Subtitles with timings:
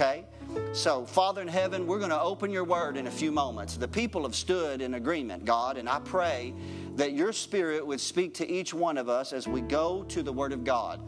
[0.00, 0.24] Okay?
[0.72, 3.76] So, Father in heaven, we're going to open your word in a few moments.
[3.76, 6.54] The people have stood in agreement, God, and I pray
[6.96, 10.32] that your spirit would speak to each one of us as we go to the
[10.32, 11.02] word of God.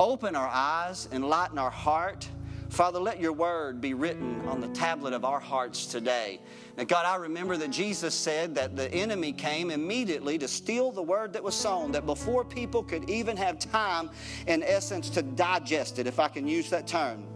[0.00, 2.26] Open our eyes, enlighten our heart.
[2.70, 6.40] Father, let your word be written on the tablet of our hearts today.
[6.78, 11.02] Now, God, I remember that Jesus said that the enemy came immediately to steal the
[11.02, 14.08] word that was sown, that before people could even have time,
[14.46, 17.26] in essence, to digest it, if I can use that term,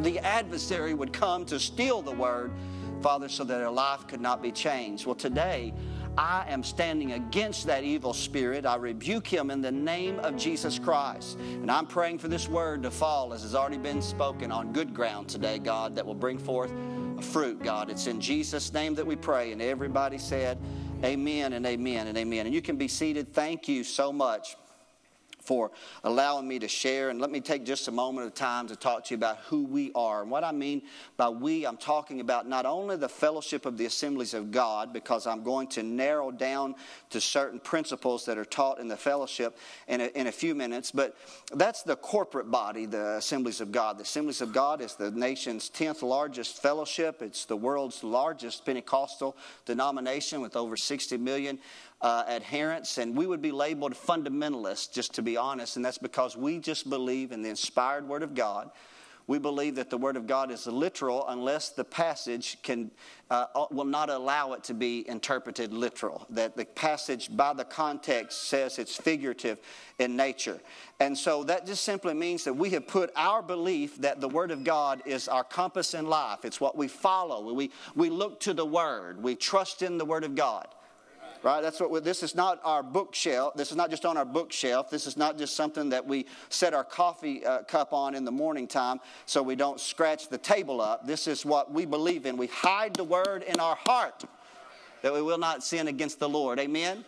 [0.00, 2.52] the adversary would come to steal the word,
[3.00, 5.06] Father, so that their life could not be changed.
[5.06, 5.72] Well, today,
[6.16, 8.66] I am standing against that evil spirit.
[8.66, 11.38] I rebuke him in the name of Jesus Christ.
[11.38, 14.92] And I'm praying for this word to fall, as has already been spoken, on good
[14.92, 16.72] ground today, God, that will bring forth
[17.18, 17.88] a fruit, God.
[17.88, 19.52] It's in Jesus' name that we pray.
[19.52, 20.58] And everybody said,
[21.04, 22.46] Amen and amen and amen.
[22.46, 23.32] And you can be seated.
[23.32, 24.56] Thank you so much
[25.48, 25.70] for
[26.04, 27.08] allowing me to share.
[27.08, 29.64] And let me take just a moment of time to talk to you about who
[29.64, 30.20] we are.
[30.20, 30.82] And what I mean
[31.16, 35.26] by we, I'm talking about not only the fellowship of the assemblies of God, because
[35.26, 36.74] I'm going to narrow down
[37.08, 39.56] to certain principles that are taught in the fellowship
[39.88, 41.16] in a, in a few minutes, but
[41.54, 43.96] that's the corporate body, the assemblies of God.
[43.96, 49.34] The assemblies of God is the nation's 10th largest fellowship, it's the world's largest Pentecostal
[49.64, 51.58] denomination with over 60 million
[52.00, 56.36] uh, adherents, and we would be labeled fundamentalists, just to be honest, and that's because
[56.36, 58.70] we just believe in the inspired Word of God.
[59.26, 62.90] We believe that the Word of God is literal unless the passage can,
[63.30, 66.26] uh, uh, will not allow it to be interpreted literal.
[66.30, 69.58] That the passage, by the context, says it's figurative
[69.98, 70.58] in nature.
[70.98, 74.50] And so that just simply means that we have put our belief that the Word
[74.50, 76.46] of God is our compass in life.
[76.46, 77.52] It's what we follow.
[77.52, 80.68] We, we look to the Word, we trust in the Word of God
[81.42, 81.60] right?
[81.60, 83.54] That's what this is not our bookshelf.
[83.54, 84.90] This is not just on our bookshelf.
[84.90, 88.32] This is not just something that we set our coffee uh, cup on in the
[88.32, 91.06] morning time so we don't scratch the table up.
[91.06, 92.36] This is what we believe in.
[92.36, 94.24] We hide the word in our heart
[95.02, 96.58] that we will not sin against the Lord.
[96.58, 97.04] Amen.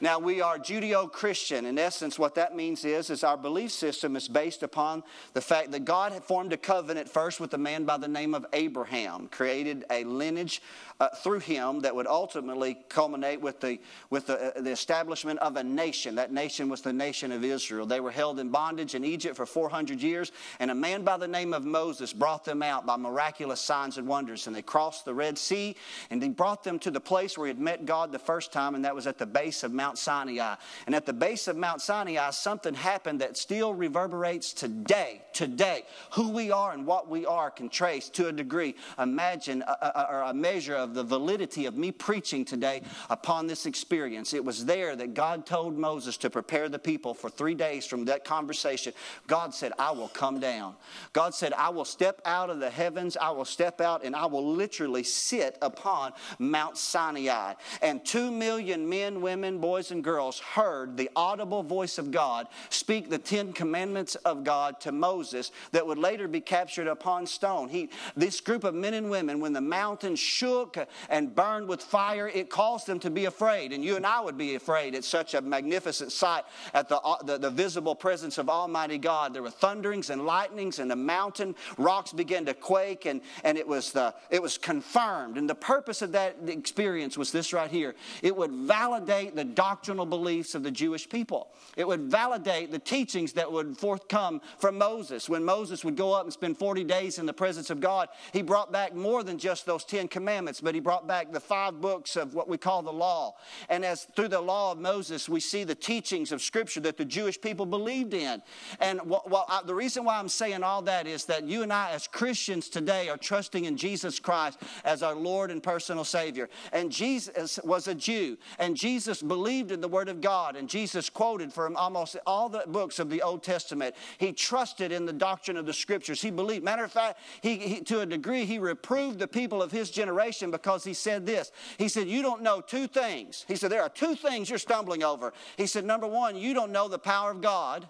[0.00, 1.66] Now we are Judeo-Christian.
[1.66, 5.02] In essence, what that means is, is our belief system is based upon
[5.34, 8.32] the fact that God had formed a covenant first with a man by the name
[8.32, 10.62] of Abraham, created a lineage
[11.00, 13.78] uh, through him that would ultimately culminate with, the,
[14.10, 16.16] with the, uh, the establishment of a nation.
[16.16, 17.86] That nation was the nation of Israel.
[17.86, 21.28] They were held in bondage in Egypt for 400 years, and a man by the
[21.28, 24.46] name of Moses brought them out by miraculous signs and wonders.
[24.46, 25.76] And they crossed the Red Sea,
[26.10, 28.74] and he brought them to the place where he had met God the first time,
[28.74, 30.56] and that was at the base of Mount Sinai.
[30.86, 35.22] And at the base of Mount Sinai, something happened that still reverberates today.
[35.32, 39.90] Today, who we are and what we are can trace to a degree, imagine, a,
[39.94, 44.32] a, or a measure of of the validity of me preaching today upon this experience.
[44.32, 48.06] It was there that God told Moses to prepare the people for three days from
[48.06, 48.92] that conversation.
[49.26, 50.74] God said, I will come down.
[51.12, 54.26] God said, I will step out of the heavens, I will step out, and I
[54.26, 57.54] will literally sit upon Mount Sinai.
[57.82, 63.10] And two million men, women, boys, and girls heard the audible voice of God speak
[63.10, 67.68] the Ten Commandments of God to Moses that would later be captured upon stone.
[67.68, 70.77] He, this group of men and women, when the mountain shook
[71.08, 73.72] and burned with fire, it caused them to be afraid.
[73.72, 76.44] And you and I would be afraid at such a magnificent sight
[76.74, 79.34] at the, uh, the, the visible presence of Almighty God.
[79.34, 83.66] There were thunderings and lightnings, and the mountain rocks began to quake, and, and it,
[83.66, 85.38] was the, it was confirmed.
[85.38, 90.06] And the purpose of that experience was this right here it would validate the doctrinal
[90.06, 95.28] beliefs of the Jewish people, it would validate the teachings that would forthcome from Moses.
[95.28, 98.42] When Moses would go up and spend 40 days in the presence of God, he
[98.42, 102.14] brought back more than just those 10 commandments but he brought back the five books
[102.14, 103.34] of what we call the law.
[103.70, 107.06] And as through the law of Moses, we see the teachings of Scripture that the
[107.06, 108.42] Jewish people believed in.
[108.78, 111.92] And well, I, the reason why I'm saying all that is that you and I,
[111.92, 116.50] as Christians today, are trusting in Jesus Christ as our Lord and personal Savior.
[116.70, 121.08] And Jesus was a Jew, and Jesus believed in the Word of God, and Jesus
[121.08, 123.94] quoted from almost all the books of the Old Testament.
[124.18, 126.20] He trusted in the doctrine of the Scriptures.
[126.20, 126.62] He believed.
[126.62, 130.50] Matter of fact, he, he to a degree, he reproved the people of his generation
[130.62, 131.52] because he said this.
[131.78, 133.44] He said, You don't know two things.
[133.48, 135.32] He said, There are two things you're stumbling over.
[135.56, 137.88] He said, Number one, you don't know the power of God,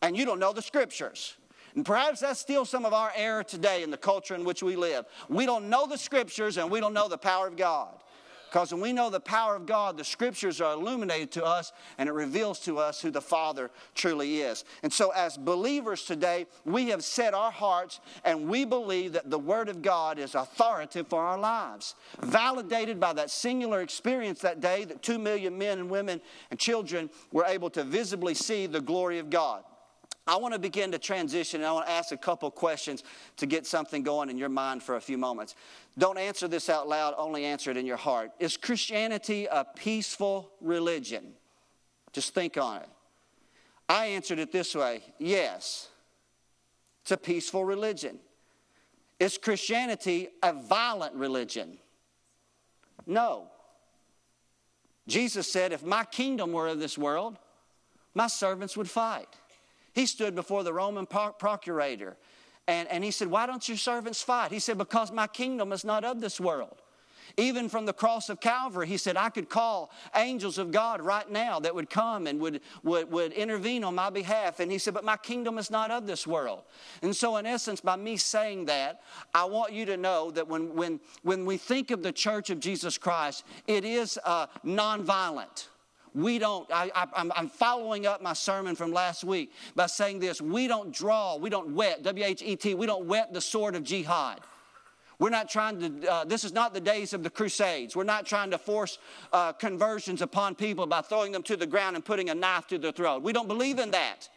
[0.00, 1.36] and you don't know the scriptures.
[1.74, 4.76] And perhaps that's still some of our error today in the culture in which we
[4.76, 5.06] live.
[5.28, 8.01] We don't know the scriptures and we don't know the power of God.
[8.52, 12.06] Because when we know the power of God, the scriptures are illuminated to us and
[12.06, 14.66] it reveals to us who the Father truly is.
[14.82, 19.38] And so, as believers today, we have set our hearts and we believe that the
[19.38, 21.94] Word of God is authoritative for our lives.
[22.20, 26.20] Validated by that singular experience that day that two million men and women
[26.50, 29.64] and children were able to visibly see the glory of God.
[30.26, 33.02] I want to begin to transition and I want to ask a couple questions
[33.38, 35.56] to get something going in your mind for a few moments.
[35.98, 38.30] Don't answer this out loud, only answer it in your heart.
[38.38, 41.32] Is Christianity a peaceful religion?
[42.12, 42.88] Just think on it.
[43.88, 45.88] I answered it this way yes,
[47.02, 48.18] it's a peaceful religion.
[49.18, 51.78] Is Christianity a violent religion?
[53.06, 53.48] No.
[55.06, 57.38] Jesus said, If my kingdom were of this world,
[58.14, 59.28] my servants would fight.
[59.92, 62.16] He stood before the Roman procurator
[62.68, 64.52] and, and he said, Why don't your servants fight?
[64.52, 66.80] He said, Because my kingdom is not of this world.
[67.38, 71.28] Even from the cross of Calvary, he said, I could call angels of God right
[71.30, 74.60] now that would come and would, would, would intervene on my behalf.
[74.60, 76.62] And he said, But my kingdom is not of this world.
[77.02, 79.00] And so, in essence, by me saying that,
[79.34, 82.60] I want you to know that when, when, when we think of the church of
[82.60, 85.68] Jesus Christ, it is uh, nonviolent.
[86.14, 90.68] We don't, I, am following up my sermon from last week by saying this we
[90.68, 93.82] don't draw, we don't whet, W H E T, we don't whet the sword of
[93.82, 94.40] jihad.
[95.18, 97.94] We're not trying to, uh, this is not the days of the Crusades.
[97.94, 98.98] We're not trying to force
[99.32, 102.78] uh, conversions upon people by throwing them to the ground and putting a knife to
[102.78, 103.22] their throat.
[103.22, 104.28] We don't believe in that.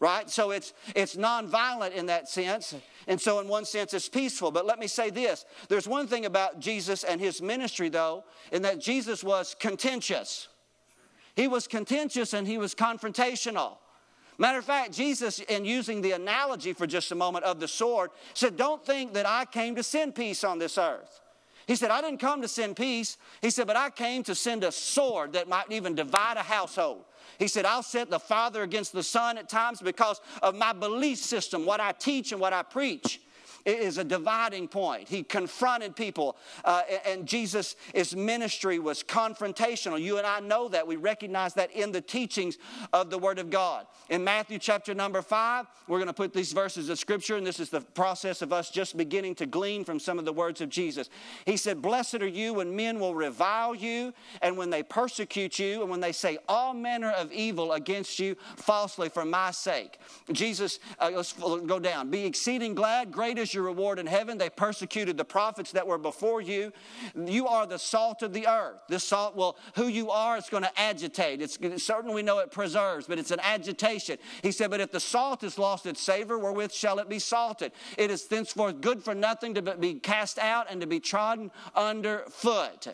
[0.00, 0.28] Right?
[0.30, 2.74] So it's, it's nonviolent in that sense.
[3.06, 4.50] And so, in one sense, it's peaceful.
[4.50, 8.62] But let me say this there's one thing about Jesus and his ministry, though, in
[8.62, 10.48] that Jesus was contentious.
[11.36, 13.76] He was contentious and he was confrontational.
[14.38, 18.10] Matter of fact, Jesus, in using the analogy for just a moment of the sword,
[18.34, 21.20] said, Don't think that I came to send peace on this earth.
[21.66, 23.16] He said, I didn't come to send peace.
[23.42, 27.04] He said, but I came to send a sword that might even divide a household.
[27.40, 31.18] He said, I'll set the father against the son at times because of my belief
[31.18, 33.20] system, what I teach and what I preach.
[33.66, 35.08] Is a dividing point.
[35.08, 40.00] He confronted people, uh, and Jesus' his ministry was confrontational.
[40.00, 40.86] You and I know that.
[40.86, 42.58] We recognize that in the teachings
[42.92, 43.88] of the Word of God.
[44.08, 47.58] In Matthew chapter number five, we're going to put these verses of Scripture, and this
[47.58, 50.68] is the process of us just beginning to glean from some of the words of
[50.68, 51.10] Jesus.
[51.44, 55.80] He said, Blessed are you when men will revile you, and when they persecute you,
[55.80, 59.98] and when they say all manner of evil against you falsely for my sake.
[60.30, 62.10] Jesus, uh, let's go down.
[62.10, 64.38] Be exceeding glad, great is your reward in heaven.
[64.38, 66.72] They persecuted the prophets that were before you.
[67.16, 68.82] You are the salt of the earth.
[68.88, 71.42] This salt will, who you are, it's going to agitate.
[71.42, 74.18] It's certain we know it preserves, but it's an agitation.
[74.42, 77.72] He said, But if the salt has lost its savor, wherewith shall it be salted?
[77.98, 82.24] It is thenceforth good for nothing to be cast out and to be trodden under
[82.28, 82.88] foot.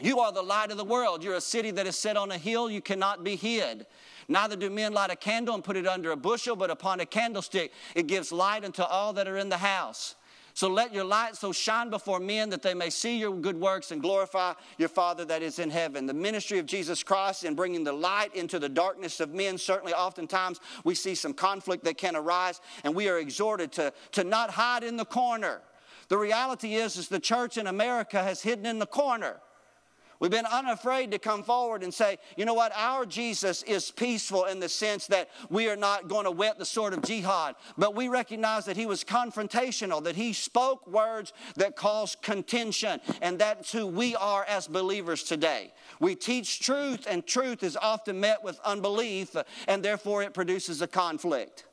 [0.00, 1.22] You are the light of the world.
[1.22, 3.86] You're a city that is set on a hill, you cannot be hid.
[4.30, 7.06] Neither do men light a candle and put it under a bushel, but upon a
[7.06, 7.72] candlestick.
[7.96, 10.14] It gives light unto all that are in the house.
[10.54, 13.90] So let your light so shine before men that they may see your good works
[13.90, 16.06] and glorify your Father that is in heaven.
[16.06, 19.94] The ministry of Jesus Christ in bringing the light into the darkness of men, certainly
[19.94, 24.50] oftentimes we see some conflict that can arise, and we are exhorted to, to not
[24.50, 25.60] hide in the corner.
[26.08, 29.40] The reality is, is the church in America has hidden in the corner.
[30.20, 34.44] We've been unafraid to come forward and say, you know what, our Jesus is peaceful
[34.44, 37.94] in the sense that we are not going to whet the sword of jihad, but
[37.96, 43.72] we recognize that he was confrontational, that he spoke words that caused contention, and that's
[43.72, 45.72] who we are as believers today.
[46.00, 49.34] We teach truth, and truth is often met with unbelief,
[49.66, 51.64] and therefore it produces a conflict.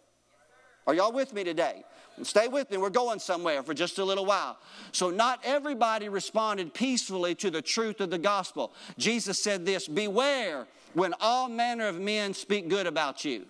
[0.88, 1.83] Are y'all with me today?
[2.23, 4.57] Stay with me, we're going somewhere for just a little while.
[4.91, 8.74] So, not everybody responded peacefully to the truth of the gospel.
[8.97, 13.45] Jesus said this Beware when all manner of men speak good about you.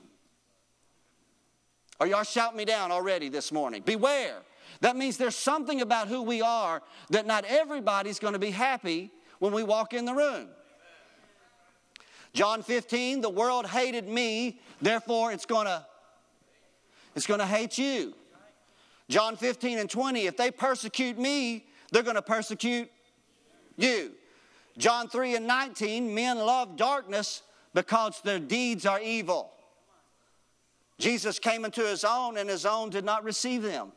[1.99, 3.81] Are y'all shouting me down already this morning?
[3.85, 4.37] Beware.
[4.81, 9.11] That means there's something about who we are that not everybody's going to be happy
[9.39, 10.49] when we walk in the room.
[12.33, 15.85] John 15, the world hated me, therefore it's going to
[17.15, 18.13] it's going to hate you.
[19.09, 22.89] John 15 and 20, if they persecute me, they're going to persecute
[23.77, 24.11] you.
[24.77, 27.41] John 3 and 19, men love darkness
[27.73, 29.51] because their deeds are evil.
[30.99, 33.91] Jesus came into his own, and his own did not receive them.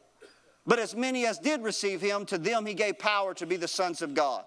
[0.66, 3.68] But as many as did receive him, to them he gave power to be the
[3.68, 4.44] sons of God.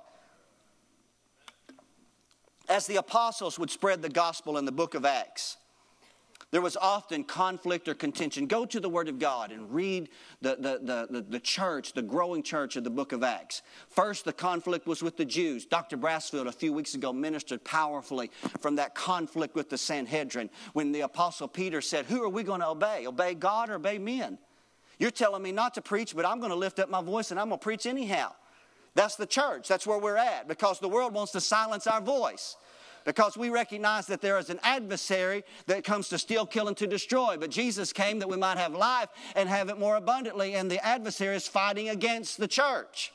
[2.70, 5.58] As the apostles would spread the gospel in the book of Acts,
[6.54, 8.46] there was often conflict or contention.
[8.46, 12.44] Go to the Word of God and read the, the, the, the, church, the growing
[12.44, 13.64] church of the book of Acts.
[13.90, 15.66] First, the conflict was with the Jews.
[15.66, 15.98] Dr.
[15.98, 18.30] Brassfield, a few weeks ago, ministered powerfully
[18.60, 22.62] from that conflict with the Sanhedrin when the Apostle Peter said, Who are we going
[22.62, 23.08] to obey?
[23.08, 24.38] Obey God or obey men?
[25.00, 27.40] You're telling me not to preach, but I'm going to lift up my voice and
[27.40, 28.32] I'm going to preach anyhow.
[28.94, 29.68] That's the church.
[29.68, 32.58] That's where we're at because the world wants to silence our voice.
[33.06, 36.88] Because we recognize that there is an adversary that comes to steal, kill, and to
[36.88, 37.38] destroy.
[37.38, 40.84] But Jesus came that we might have life and have it more abundantly, and the
[40.86, 43.14] adversary is fighting against the church.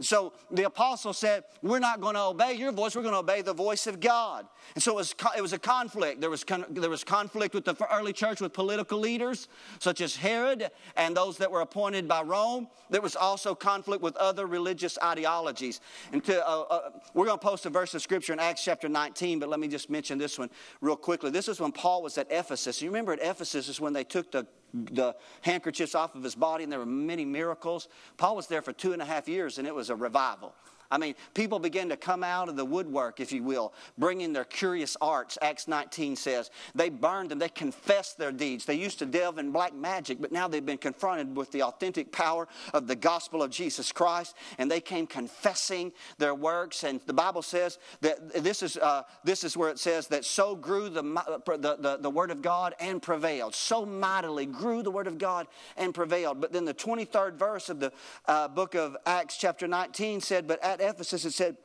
[0.00, 3.42] So the apostle said, We're not going to obey your voice, we're going to obey
[3.42, 4.46] the voice of God.
[4.74, 6.20] And so it was, it was a conflict.
[6.20, 10.70] There was, there was conflict with the early church with political leaders, such as Herod
[10.96, 12.68] and those that were appointed by Rome.
[12.88, 15.80] There was also conflict with other religious ideologies.
[16.12, 18.88] And to, uh, uh, we're going to post a verse of scripture in Acts chapter
[18.88, 21.30] 19, but let me just mention this one real quickly.
[21.30, 22.80] This is when Paul was at Ephesus.
[22.80, 26.64] You remember at Ephesus is when they took the the handkerchiefs off of his body,
[26.64, 27.88] and there were many miracles.
[28.16, 30.54] Paul was there for two and a half years, and it was a revival.
[30.90, 34.44] I mean, people began to come out of the woodwork, if you will, bringing their
[34.44, 35.38] curious arts.
[35.40, 38.64] Acts 19 says they burned them, they confessed their deeds.
[38.64, 42.10] They used to delve in black magic, but now they've been confronted with the authentic
[42.10, 46.82] power of the gospel of Jesus Christ, and they came confessing their works.
[46.82, 50.56] And the Bible says that this is, uh, this is where it says that so
[50.56, 53.54] grew the, the, the, the word of God and prevailed.
[53.54, 56.40] So mightily grew the word of God and prevailed.
[56.40, 57.92] But then the 23rd verse of the
[58.26, 61.56] uh, book of Acts, chapter 19, said, But at Ephesus, it said,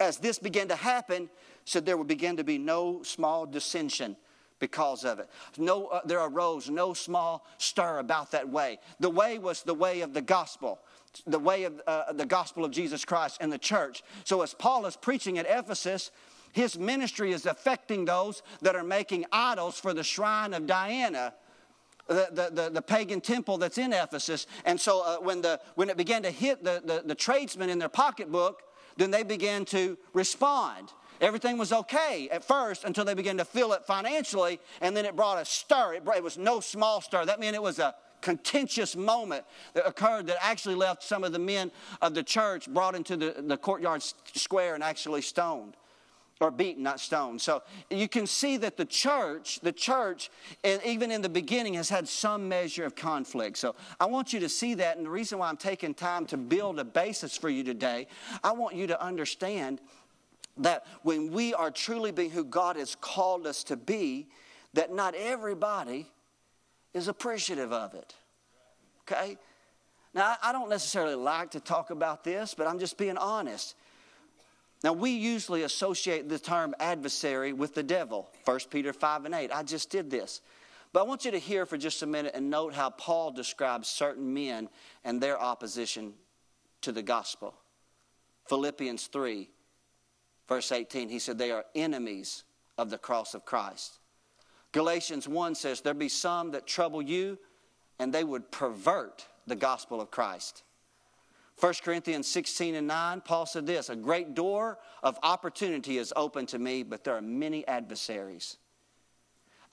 [0.00, 1.28] as this began to happen,
[1.64, 4.16] said there would begin to be no small dissension
[4.58, 5.28] because of it.
[5.56, 8.78] No, uh, there arose no small stir about that way.
[9.00, 10.80] The way was the way of the gospel,
[11.26, 14.02] the way of uh, the gospel of Jesus Christ and the church.
[14.24, 16.10] So as Paul is preaching at Ephesus,
[16.52, 21.34] his ministry is affecting those that are making idols for the shrine of Diana.
[22.08, 24.46] The, the, the, pagan temple that's in Ephesus.
[24.64, 27.78] And so uh, when, the, when it began to hit the, the, the tradesmen in
[27.78, 28.62] their pocketbook,
[28.96, 30.90] then they began to respond.
[31.20, 35.16] Everything was okay at first until they began to feel it financially, and then it
[35.16, 35.94] brought a stir.
[35.94, 37.24] It, brought, it was no small stir.
[37.26, 41.38] That meant it was a contentious moment that occurred that actually left some of the
[41.38, 41.70] men
[42.02, 44.02] of the church brought into the, the courtyard
[44.34, 45.76] square and actually stoned
[46.40, 47.40] or beaten, not stoned.
[47.40, 50.30] So you can see that the church, the church,
[50.64, 53.58] even in the beginning, has had some measure of conflict.
[53.58, 54.96] So I want you to see that.
[54.96, 58.06] And the reason why I'm taking time to build a basis for you today,
[58.44, 59.80] I want you to understand
[60.58, 64.28] that when we are truly being who God has called us to be,
[64.74, 66.06] that not everybody
[66.94, 68.14] is appreciative of it.
[69.02, 69.38] Okay?
[70.14, 73.74] Now, I don't necessarily like to talk about this, but I'm just being honest.
[74.84, 79.50] Now, we usually associate the term adversary with the devil, 1 Peter 5 and 8.
[79.52, 80.40] I just did this.
[80.92, 83.88] But I want you to hear for just a minute and note how Paul describes
[83.88, 84.68] certain men
[85.04, 86.14] and their opposition
[86.82, 87.54] to the gospel.
[88.48, 89.50] Philippians 3,
[90.48, 92.44] verse 18, he said, They are enemies
[92.78, 93.98] of the cross of Christ.
[94.72, 97.38] Galatians 1 says, There be some that trouble you,
[97.98, 100.62] and they would pervert the gospel of Christ.
[101.60, 106.46] 1 Corinthians 16 and 9, Paul said this A great door of opportunity is open
[106.46, 108.58] to me, but there are many adversaries.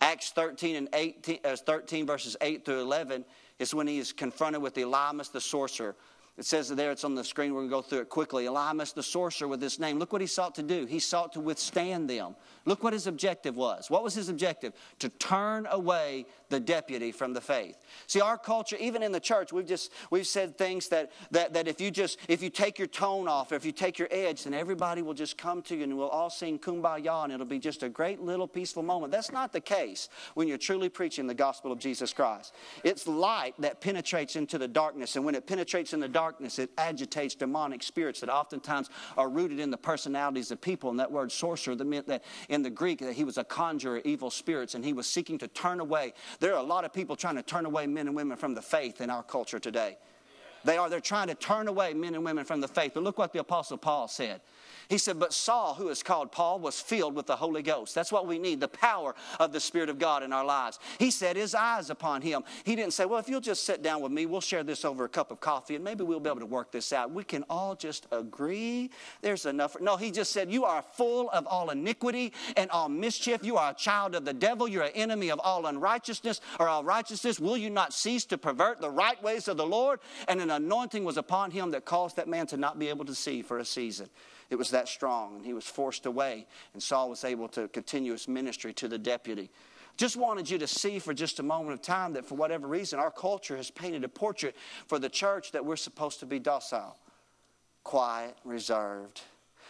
[0.02, 3.24] Acts 13 and 18, uh, 13 verses 8 through 11
[3.60, 5.96] is when he is confronted with Elymas the sorcerer.
[6.38, 7.54] It says there, it's on the screen.
[7.54, 8.44] We're going to go through it quickly.
[8.46, 10.00] Elymas the sorcerer with this name.
[10.00, 10.86] Look what he sought to do.
[10.86, 12.36] He sought to withstand them.
[12.66, 13.90] Look what his objective was.
[13.90, 14.74] What was his objective?
[15.00, 17.78] To turn away the deputy from the faith.
[18.08, 21.68] See, our culture, even in the church, we've just we've said things that that, that
[21.68, 24.54] if you just if you take your tone off, if you take your edge, then
[24.54, 27.82] everybody will just come to you and we'll all sing kumbaya and it'll be just
[27.84, 29.12] a great little peaceful moment.
[29.12, 32.54] That's not the case when you're truly preaching the gospel of Jesus Christ.
[32.84, 36.72] It's light that penetrates into the darkness, and when it penetrates in the darkness, it
[36.80, 40.90] agitates demonic spirits that oftentimes are rooted in the personalities of people.
[40.90, 43.98] And that word sorcerer that meant that in the Greek that he was a conjurer
[43.98, 46.14] of evil spirits and he was seeking to turn away.
[46.40, 48.62] There are a lot of people trying to turn away men and women from the
[48.62, 50.00] faith in our culture today.
[50.64, 52.94] They are, they're trying to turn away men and women from the faith.
[52.96, 54.42] But look what the Apostle Paul said.
[54.90, 57.96] He said, But Saul, who is called Paul, was filled with the Holy Ghost.
[57.96, 60.80] That's what we need, the power of the Spirit of God in our lives.
[61.00, 62.44] He set his eyes upon him.
[62.64, 65.06] He didn't say, Well, if you'll just sit down with me, we'll share this over
[65.06, 67.12] a cup of coffee and maybe we'll be able to work this out.
[67.12, 68.92] We can all just agree.
[69.22, 69.76] There's enough.
[69.80, 73.44] No, he just said, You are full of all iniquity and all mischief.
[73.44, 74.68] You are a child of the devil.
[74.68, 77.40] You're an enemy of all unrighteousness or all righteousness.
[77.40, 80.00] Will you not cease to pervert the right ways of the Lord?
[80.28, 83.16] And an anointing was upon him that caused that man to not be able to
[83.16, 84.10] see for a season.
[84.50, 88.12] It was that strong, and he was forced away, and Saul was able to continue
[88.12, 89.50] his ministry to the deputy.
[89.98, 93.00] Just wanted you to see for just a moment of time that for whatever reason,
[93.00, 94.56] our culture has painted a portrait
[94.88, 96.98] for the church that we're supposed to be docile,
[97.84, 99.22] quiet, reserved,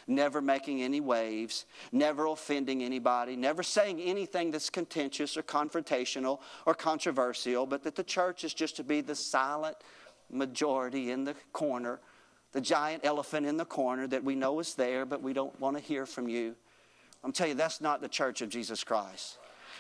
[0.07, 6.73] never making any waves, never offending anybody, never saying anything that's contentious or confrontational or
[6.73, 9.77] controversial, but that the church is just to be the silent
[10.31, 11.99] majority in the corner
[12.55, 15.75] the giant elephant in the corner that we know is there, but we don't want
[15.75, 16.55] to hear from you.
[17.21, 19.39] I'm telling you, that's not the church of Jesus Christ.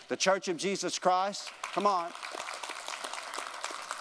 [0.09, 2.09] The church of Jesus Christ, come on.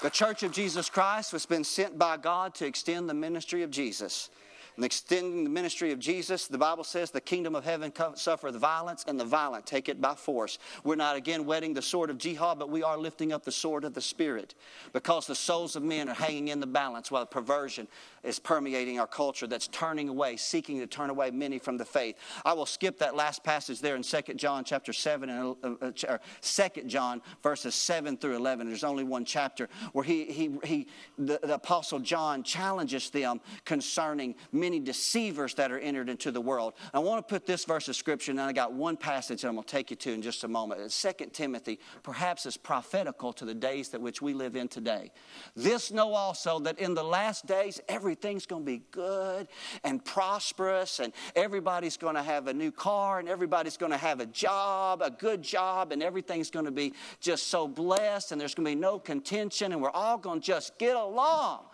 [0.02, 3.70] The church of Jesus Christ was been sent by God to extend the ministry of
[3.70, 4.28] Jesus
[4.76, 9.04] and extending the ministry of Jesus, the Bible says the kingdom of heaven suffereth violence,
[9.06, 10.58] and the violent take it by force.
[10.82, 13.84] We're not again whetting the sword of jihad, but we are lifting up the sword
[13.84, 14.54] of the Spirit
[14.92, 17.86] because the souls of men are hanging in the balance while perversion
[18.24, 22.16] is permeating our culture that's turning away, seeking to turn away many from the faith.
[22.44, 26.06] I will skip that last passage there in 2 John chapter 7 and uh, 2
[26.06, 28.66] uh, John verses 7 through 11.
[28.66, 30.86] There's only one chapter where he, he, he
[31.18, 36.72] the, the apostle John challenges them concerning many deceivers that are entered into the world.
[36.94, 39.56] I want to put this verse of scripture, and I got one passage that I'm
[39.56, 40.80] going to take you to in just a moment.
[40.80, 45.12] It's 2 Timothy, perhaps is prophetical to the days that which we live in today.
[45.54, 49.48] This know also that in the last days everything's going to be good
[49.84, 54.20] and prosperous, and everybody's going to have a new car, and everybody's going to have
[54.20, 58.54] a job, a good job, and everything's going to be just so blessed, and there's
[58.54, 61.64] going to be no contention, and we're all going to just get along.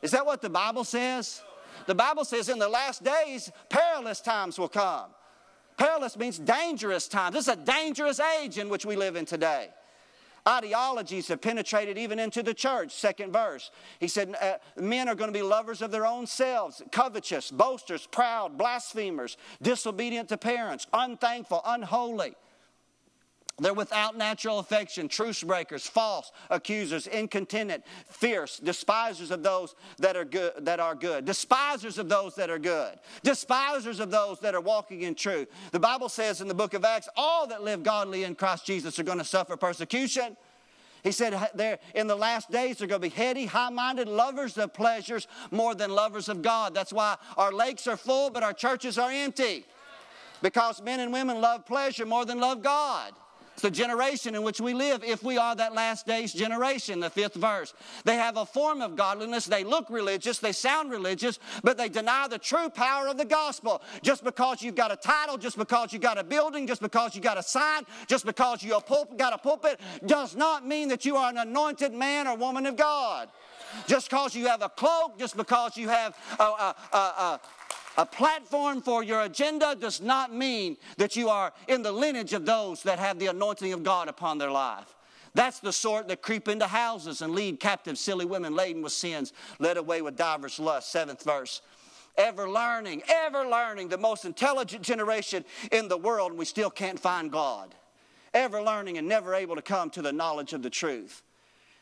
[0.00, 1.42] Is that what the Bible says?
[1.86, 5.10] The Bible says in the last days, perilous times will come.
[5.76, 7.34] Perilous means dangerous times.
[7.34, 9.68] This is a dangerous age in which we live in today.
[10.46, 12.92] Ideologies have penetrated even into the church.
[12.92, 13.70] Second verse.
[14.00, 18.06] He said, uh, Men are going to be lovers of their own selves, covetous, boasters,
[18.06, 22.34] proud, blasphemers, disobedient to parents, unthankful, unholy.
[23.62, 30.24] They're without natural affection, truce breakers, false accusers, incontinent, fierce, despisers of those that are
[30.24, 34.60] good, that are good, despisers of those that are good, despisers of those that are
[34.60, 35.48] walking in truth.
[35.70, 38.98] The Bible says in the book of Acts, all that live godly in Christ Jesus
[38.98, 40.36] are going to suffer persecution.
[41.04, 44.58] He said, there in the last days, they're going to be heady, high minded, lovers
[44.58, 46.74] of pleasures more than lovers of God.
[46.74, 49.66] That's why our lakes are full, but our churches are empty.
[50.42, 53.12] Because men and women love pleasure more than love God.
[53.60, 57.34] The generation in which we live if we are that last days generation, the fifth
[57.34, 57.74] verse.
[58.04, 59.46] They have a form of godliness.
[59.46, 63.82] They look religious, they sound religious, but they deny the true power of the gospel.
[64.02, 67.20] Just because you've got a title, just because you got a building, just because you
[67.20, 68.70] got a sign, just because you
[69.16, 72.76] got a pulpit, does not mean that you are an anointed man or woman of
[72.76, 73.28] God.
[73.86, 77.40] Just because you have a cloak, just because you have a, a, a, a
[78.06, 82.82] platform for your agenda does not mean that you are in the lineage of those
[82.84, 84.94] that have the anointing of God upon their life.
[85.34, 89.32] That's the sort that creep into houses and lead captive silly women laden with sins,
[89.58, 90.92] led away with divers lusts.
[90.92, 91.62] Seventh verse.
[92.18, 97.00] Ever learning, ever learning, the most intelligent generation in the world, and we still can't
[97.00, 97.74] find God.
[98.34, 101.22] Ever learning and never able to come to the knowledge of the truth.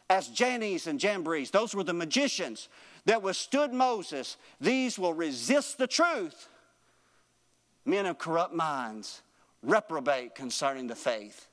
[0.09, 2.69] As Jannes and Jambres, those were the magicians
[3.07, 6.49] that withstood Moses, these will resist the truth.
[7.85, 9.23] Men of corrupt minds
[9.63, 11.49] reprobate concerning the faith.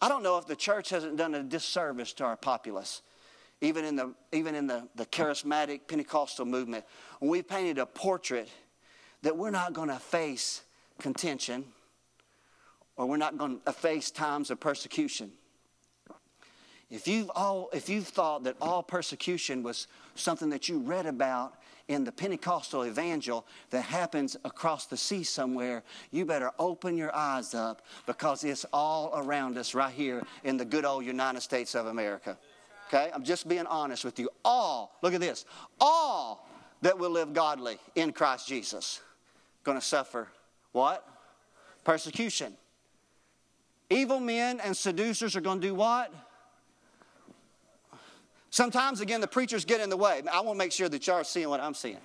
[0.00, 3.02] I don't know if the church hasn't done a disservice to our populace,
[3.60, 6.84] even in the, even in the, the charismatic Pentecostal movement.
[7.20, 8.48] We painted a portrait
[9.22, 10.62] that we're not going to face
[10.98, 11.64] contention
[12.96, 15.32] or we're not going to face times of persecution.
[16.90, 21.54] If you've, all, if you've thought that all persecution was something that you read about
[21.88, 27.54] in the Pentecostal evangel that happens across the sea somewhere, you better open your eyes
[27.54, 31.86] up because it's all around us right here in the good old United States of
[31.86, 32.36] America.
[32.88, 33.10] Okay?
[33.12, 34.30] I'm just being honest with you.
[34.44, 35.44] All, look at this,
[35.80, 36.48] all
[36.82, 39.00] that will live godly in Christ Jesus
[39.66, 40.28] going to suffer
[40.72, 41.06] what?
[41.84, 42.54] Persecution.
[43.90, 46.12] Evil men and seducers are going to do what?
[48.56, 50.22] Sometimes, again, the preachers get in the way.
[50.32, 51.98] I want to make sure that y'all are seeing what I'm seeing.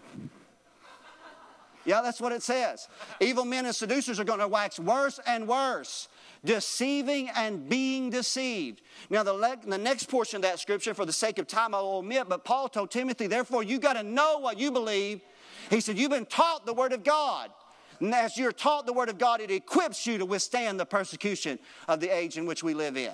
[1.86, 2.90] Yeah, that's what it says.
[3.22, 6.10] Evil men and seducers are going to wax worse and worse,
[6.44, 8.82] deceiving and being deceived.
[9.10, 11.80] Now, the, le- the next portion of that scripture, for the sake of time, I
[11.80, 15.22] will omit, but Paul told Timothy, therefore, you got to know what you believe.
[15.70, 17.50] He said, You've been taught the Word of God.
[18.02, 21.60] And as you're taught the Word of God, it equips you to withstand the persecution
[21.88, 23.14] of the age in which we live in.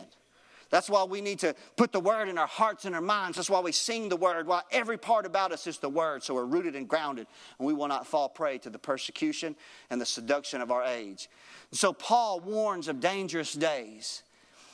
[0.70, 3.38] That's why we need to put the word in our hearts and our minds.
[3.38, 4.48] That's why we sing the word.
[4.48, 6.24] Why every part about us is the word.
[6.24, 7.28] So we're rooted and grounded,
[7.58, 9.56] and we will not fall prey to the persecution
[9.90, 11.30] and the seduction of our age.
[11.72, 14.24] And so Paul warns of dangerous days.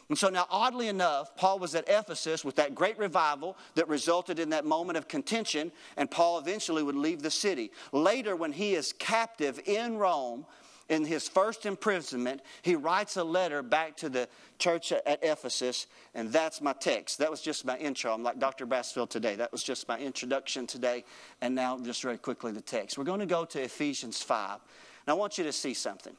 [0.10, 4.38] And so now, oddly enough, Paul was at Ephesus with that great revival that resulted
[4.38, 7.72] in that moment of contention, and Paul eventually would leave the city.
[7.94, 10.46] Later, when he is captive in Rome,
[10.90, 14.28] in his first imprisonment, he writes a letter back to the
[14.60, 17.20] church at Ephesus, and that's my text.
[17.20, 18.14] That was just my intro.
[18.14, 18.66] I'm like Dr.
[18.66, 19.36] Bassfield today.
[19.36, 21.06] That was just my introduction today,
[21.42, 22.98] and now just very quickly the text.
[22.98, 24.60] We're going to go to Ephesians 5.
[25.06, 26.16] And I want you to see something.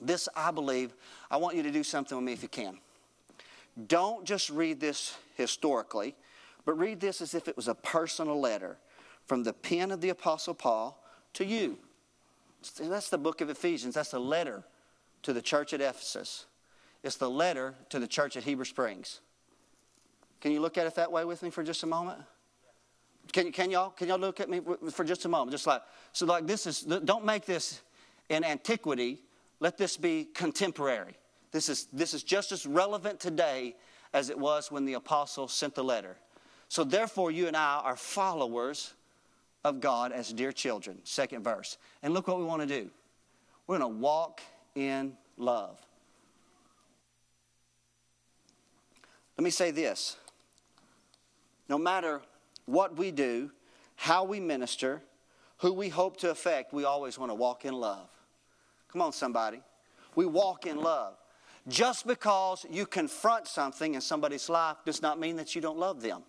[0.00, 0.94] This, I believe,
[1.30, 2.78] I want you to do something with me if you can.
[3.88, 6.14] Don't just read this historically,
[6.64, 8.78] but read this as if it was a personal letter
[9.26, 11.02] from the pen of the Apostle Paul
[11.34, 11.78] to you.
[12.70, 13.94] That's the book of Ephesians.
[13.94, 14.64] That's the letter
[15.22, 16.46] to the church at Ephesus.
[17.02, 19.20] It's the letter to the church at Heber Springs.
[20.40, 22.20] Can you look at it that way with me for just a moment?
[23.32, 25.50] Can, can y'all can y'all look at me for just a moment?
[25.50, 26.82] Just like so, like this is.
[26.82, 27.80] Don't make this
[28.28, 29.20] in antiquity.
[29.58, 31.14] Let this be contemporary.
[31.50, 33.74] This is this is just as relevant today
[34.12, 36.16] as it was when the apostle sent the letter.
[36.68, 38.94] So therefore, you and I are followers
[39.66, 40.98] of God as dear children.
[41.04, 41.76] Second verse.
[42.02, 42.90] And look what we want to do.
[43.66, 44.40] We're going to walk
[44.74, 45.80] in love.
[49.36, 50.16] Let me say this.
[51.68, 52.22] No matter
[52.64, 53.50] what we do,
[53.96, 55.02] how we minister,
[55.58, 58.08] who we hope to affect, we always want to walk in love.
[58.92, 59.60] Come on, somebody.
[60.14, 61.14] We walk in love.
[61.68, 66.00] Just because you confront something in somebody's life does not mean that you don't love
[66.00, 66.22] them.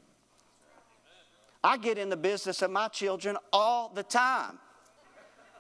[1.67, 4.57] I get in the business of my children all the time.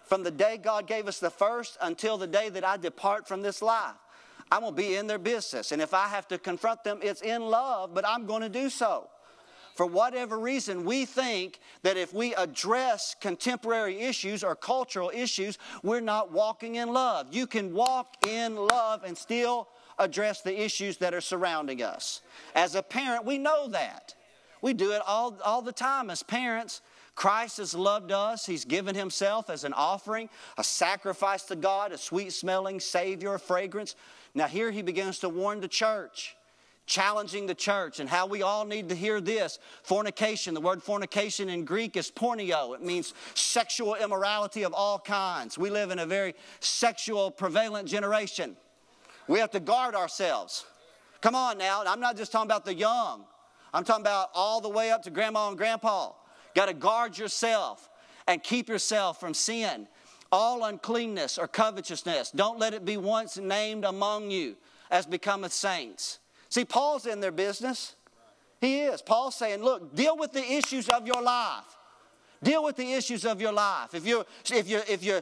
[0.05, 3.41] From the day God gave us the first until the day that I depart from
[3.41, 3.97] this life.
[4.49, 5.73] I'm going to be in their business.
[5.73, 8.69] And if I have to confront them, it's in love, but I'm going to do
[8.69, 9.09] so.
[9.75, 15.99] For whatever reason, we think that if we address contemporary issues or cultural issues, we're
[15.99, 17.35] not walking in love.
[17.35, 19.67] You can walk in love and still
[19.99, 22.21] address the issues that are surrounding us.
[22.55, 24.15] As a parent, we know that.
[24.61, 26.81] We do it all, all the time as parents.
[27.15, 28.45] Christ has loved us.
[28.45, 33.39] He's given himself as an offering, a sacrifice to God, a sweet smelling Savior, a
[33.39, 33.95] fragrance.
[34.35, 36.37] Now, here he begins to warn the church
[36.87, 39.59] challenging the church and how we all need to hear this.
[39.83, 42.73] Fornication, the word fornication in Greek is porneo.
[42.73, 45.57] It means sexual immorality of all kinds.
[45.57, 48.55] We live in a very sexual prevalent generation.
[49.27, 50.65] We have to guard ourselves.
[51.21, 53.25] Come on now, I'm not just talking about the young.
[53.77, 56.09] I'm talking about all the way up to grandma and grandpa.
[56.55, 57.87] Got to guard yourself
[58.25, 59.87] and keep yourself from sin.
[60.31, 64.55] All uncleanness or covetousness, don't let it be once named among you
[64.89, 66.17] as becometh saints.
[66.49, 67.95] See, Paul's in their business.
[68.59, 69.03] He is.
[69.03, 71.77] Paul's saying, look, deal with the issues of your life.
[72.41, 73.93] Deal with the issues of your life.
[73.93, 75.21] If you're, if you're, if you're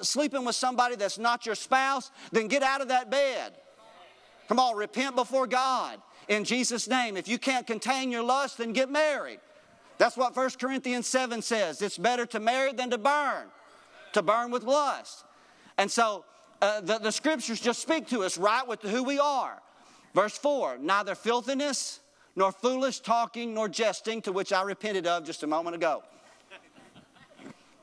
[0.00, 3.52] sleeping with somebody that's not your spouse, then get out of that bed.
[4.48, 7.16] Come on, repent before God in Jesus' name.
[7.16, 9.40] If you can't contain your lust, then get married.
[9.98, 11.80] That's what 1 Corinthians 7 says.
[11.82, 13.46] It's better to marry than to burn,
[14.12, 15.24] to burn with lust.
[15.78, 16.24] And so
[16.60, 19.60] uh, the, the scriptures just speak to us right with who we are.
[20.14, 22.00] Verse 4 Neither filthiness,
[22.36, 26.02] nor foolish talking, nor jesting, to which I repented of just a moment ago.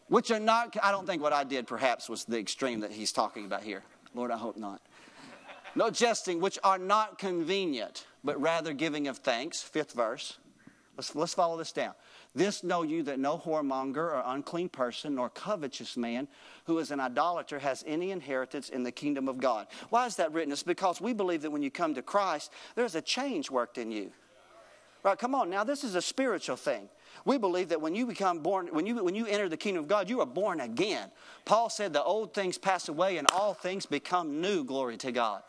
[0.07, 3.13] Which are not, I don't think what I did perhaps was the extreme that he's
[3.13, 3.83] talking about here.
[4.13, 4.81] Lord, I hope not.
[5.75, 9.61] No jesting, which are not convenient, but rather giving of thanks.
[9.61, 10.37] Fifth verse.
[10.97, 11.93] Let's, let's follow this down.
[12.35, 16.27] This know you that no whoremonger or unclean person nor covetous man
[16.65, 19.67] who is an idolater has any inheritance in the kingdom of God.
[19.89, 20.51] Why is that written?
[20.51, 23.91] It's because we believe that when you come to Christ, there's a change worked in
[23.91, 24.11] you.
[25.03, 25.49] Right, come on.
[25.49, 26.87] Now, this is a spiritual thing.
[27.25, 29.87] We believe that when you become born, when you, when you enter the kingdom of
[29.87, 31.09] God, you are born again.
[31.45, 34.63] Paul said the old things pass away and all things become new.
[34.63, 35.43] Glory to God.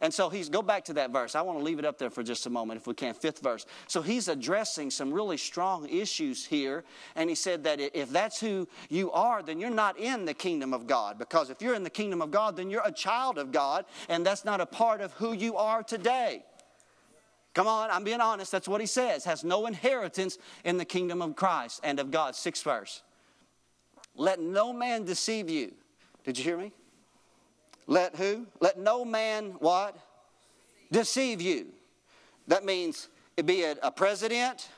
[0.00, 1.34] And so he's, go back to that verse.
[1.34, 3.14] I want to leave it up there for just a moment if we can.
[3.14, 3.66] Fifth verse.
[3.88, 6.84] So he's addressing some really strong issues here.
[7.16, 10.72] And he said that if that's who you are, then you're not in the kingdom
[10.72, 11.18] of God.
[11.18, 13.86] Because if you're in the kingdom of God, then you're a child of God.
[14.08, 16.44] And that's not a part of who you are today.
[17.54, 18.52] Come on, I'm being honest.
[18.52, 19.24] That's what he says.
[19.24, 22.36] Has no inheritance in the kingdom of Christ and of God.
[22.36, 23.02] Sixth verse.
[24.14, 25.72] Let no man deceive you.
[26.24, 26.72] Did you hear me?
[27.86, 28.46] Let who?
[28.60, 29.96] Let no man what?
[30.92, 31.66] Deceive you.
[32.46, 33.08] That means
[33.44, 34.68] be it a president,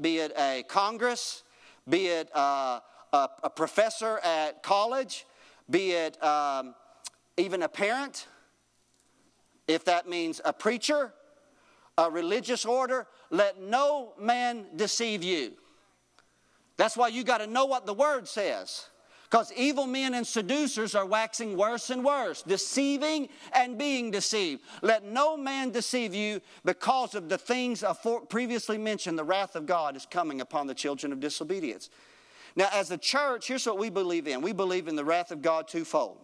[0.00, 1.42] be it a Congress,
[1.88, 2.80] be it a,
[3.12, 5.26] a, a professor at college,
[5.70, 6.74] be it um,
[7.36, 8.26] even a parent,
[9.66, 11.12] if that means a preacher,
[11.98, 15.52] a religious order, let no man deceive you.
[16.76, 18.86] That's why you got to know what the word says.
[19.28, 24.62] Because evil men and seducers are waxing worse and worse, deceiving and being deceived.
[24.80, 27.84] Let no man deceive you because of the things
[28.30, 29.18] previously mentioned.
[29.18, 31.90] The wrath of God is coming upon the children of disobedience.
[32.56, 35.42] Now, as a church, here's what we believe in we believe in the wrath of
[35.42, 36.18] God twofold.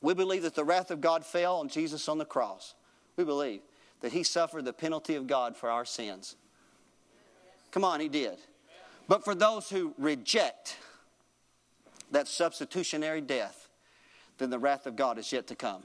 [0.00, 2.74] We believe that the wrath of God fell on Jesus on the cross.
[3.16, 3.62] We believe
[4.00, 6.36] that he suffered the penalty of God for our sins.
[7.70, 8.38] Come on, he did.
[9.08, 10.76] But for those who reject,
[12.10, 13.68] that substitutionary death,
[14.38, 15.82] then the wrath of God is yet to come.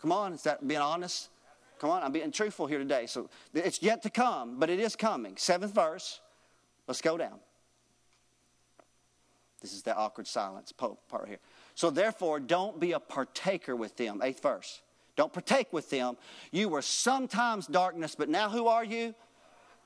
[0.00, 1.30] Come on, is that being honest?
[1.78, 3.06] Come on, I'm being truthful here today.
[3.06, 5.36] So it's yet to come, but it is coming.
[5.36, 6.20] Seventh verse.
[6.86, 7.38] Let's go down.
[9.60, 11.38] This is the awkward silence part here.
[11.74, 14.20] So therefore, don't be a partaker with them.
[14.22, 14.82] Eighth verse.
[15.16, 16.16] Don't partake with them.
[16.50, 19.14] You were sometimes darkness, but now who are you?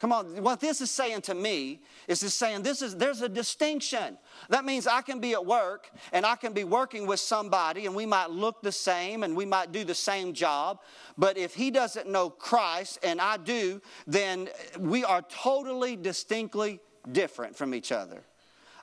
[0.01, 3.29] Come on, what this is saying to me is this saying this is there's a
[3.29, 4.17] distinction.
[4.49, 7.97] That means I can be at work and I can be working with somebody and
[7.97, 10.79] we might look the same and we might do the same job,
[11.17, 16.79] but if he doesn't know Christ and I do, then we are totally distinctly
[17.11, 18.23] different from each other.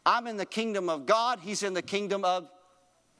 [0.05, 2.49] I'm in the kingdom of God, he's in the kingdom of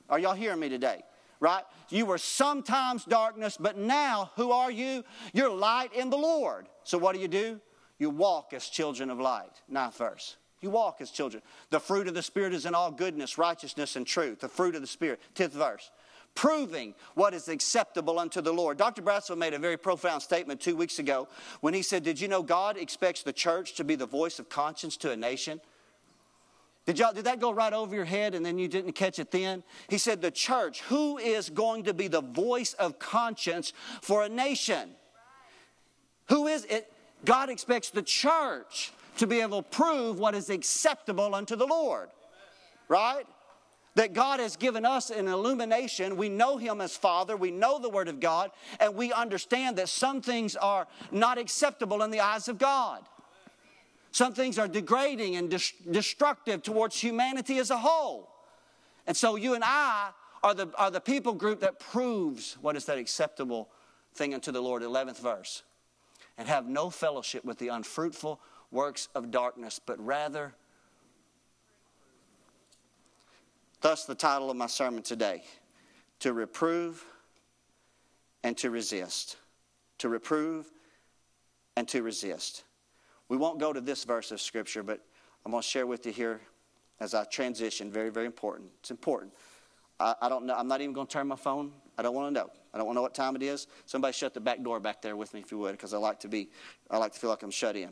[0.10, 1.02] Are y'all hearing me today?
[1.40, 1.64] Right?
[1.90, 5.04] You were sometimes darkness, but now who are you?
[5.34, 6.68] You're light in the Lord.
[6.84, 7.60] So what do you do?
[7.98, 9.62] You walk as children of light.
[9.70, 10.38] Ninth verse.
[10.62, 11.44] You walk as children.
[11.70, 14.40] The fruit of the Spirit is in all goodness, righteousness, and truth.
[14.40, 15.22] The fruit of the Spirit.
[15.36, 15.92] Tenth verse.
[16.34, 18.78] Proving what is acceptable unto the Lord.
[18.78, 19.02] Dr.
[19.02, 21.28] Bradshaw made a very profound statement two weeks ago
[21.62, 24.50] when he said, Did you know God expects the church to be the voice of
[24.50, 25.62] conscience to a nation?
[26.86, 29.32] Did, y'all, did that go right over your head and then you didn't catch it
[29.32, 29.64] then?
[29.90, 34.30] He said, The church, who is going to be the voice of conscience for a
[34.30, 34.92] nation?
[36.30, 36.92] Who is it?
[37.24, 42.10] God expects the church to be able to prove what is acceptable unto the Lord.
[42.88, 43.26] Right?
[43.96, 46.18] That God has given us an illumination.
[46.18, 49.90] We know Him as Father, we know the Word of God, and we understand that
[49.90, 53.02] some things are not acceptable in the eyes of God.
[54.16, 55.50] Some things are degrading and
[55.92, 58.30] destructive towards humanity as a whole.
[59.08, 62.86] And so you and I are the, are the people group that proves what is
[62.86, 63.68] that acceptable
[64.14, 64.84] thing unto the Lord.
[64.84, 65.64] 11th verse
[66.38, 68.40] and have no fellowship with the unfruitful
[68.72, 70.56] works of darkness, but rather,
[73.82, 75.44] thus the title of my sermon today
[76.22, 77.04] to reprove
[78.46, 79.36] and to resist.
[79.98, 80.72] To reprove
[81.76, 82.64] and to resist.
[83.30, 85.02] We won't go to this verse of Scripture, but
[85.46, 86.42] I'm going to share with you here
[87.00, 87.92] as I transition.
[87.92, 88.70] Very, very important.
[88.80, 89.34] It's important.
[90.00, 90.56] I, I don't know.
[90.56, 92.50] I'm not even going to turn my phone I don't want to know.
[92.74, 93.68] I don't want to know what time it is.
[93.86, 96.20] Somebody shut the back door back there with me if you would, because I like
[96.22, 96.50] to be,
[96.90, 97.92] I like to feel like I'm shut in.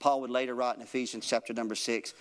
[0.00, 2.14] Paul would later write in Ephesians chapter number six,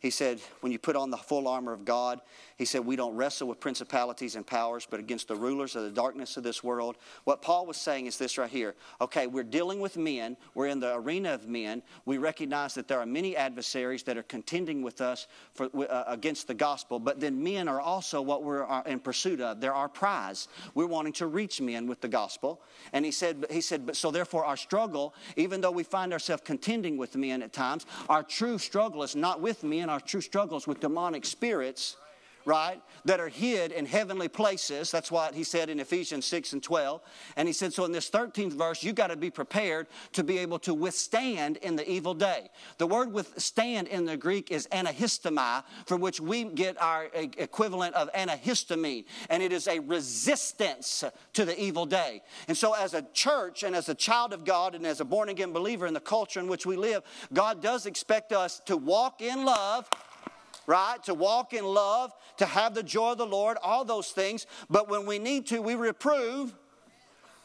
[0.00, 2.20] he said, when you put on the full armor of God,
[2.56, 5.90] he said, we don't wrestle with principalities and powers, but against the rulers of the
[5.90, 6.96] darkness of this world.
[7.24, 8.74] What Paul was saying is this right here.
[9.00, 10.36] Okay, we're dealing with men.
[10.54, 11.82] We're in the arena of men.
[12.06, 16.48] We recognize that there are many adversaries that are contending with us for, uh, against
[16.48, 19.60] the gospel, but then men are also what we're uh, in pursuit of.
[19.60, 20.48] They're our prize.
[20.74, 22.62] We're wanting to reach men with the gospel.
[22.94, 26.42] And he said, he said, but so therefore our struggle, even though we find ourselves
[26.44, 30.66] contending with men at times, our true struggle is not with men our true struggles
[30.66, 31.96] with demonic spirits
[32.44, 34.90] right, that are hid in heavenly places.
[34.90, 37.00] That's what he said in Ephesians 6 and 12.
[37.36, 40.38] And he said, so in this 13th verse, you got to be prepared to be
[40.38, 42.48] able to withstand in the evil day.
[42.78, 48.12] The word withstand in the Greek is anahistemi, from which we get our equivalent of
[48.12, 49.04] antihistamine.
[49.28, 52.22] And it is a resistance to the evil day.
[52.48, 55.28] And so, as a church and as a child of God and as a born
[55.28, 59.20] again believer in the culture in which we live, God does expect us to walk
[59.20, 59.88] in love
[60.70, 61.02] right?
[61.02, 64.46] To walk in love, to have the joy of the Lord, all those things.
[64.70, 66.54] But when we need to, we reprove,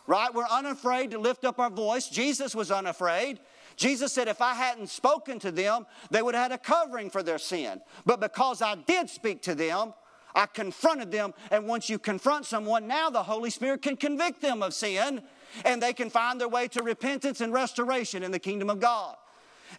[0.05, 0.31] right?
[0.31, 2.07] We're unafraid to lift up our voice.
[2.07, 3.39] Jesus was unafraid.
[3.77, 7.23] Jesus said, If I hadn't spoken to them, they would have had a covering for
[7.23, 7.81] their sin.
[8.05, 9.95] But because I did speak to them,
[10.35, 11.33] I confronted them.
[11.49, 15.23] And once you confront someone, now the Holy Spirit can convict them of sin
[15.63, 19.15] and they can find their way to repentance and restoration in the kingdom of God.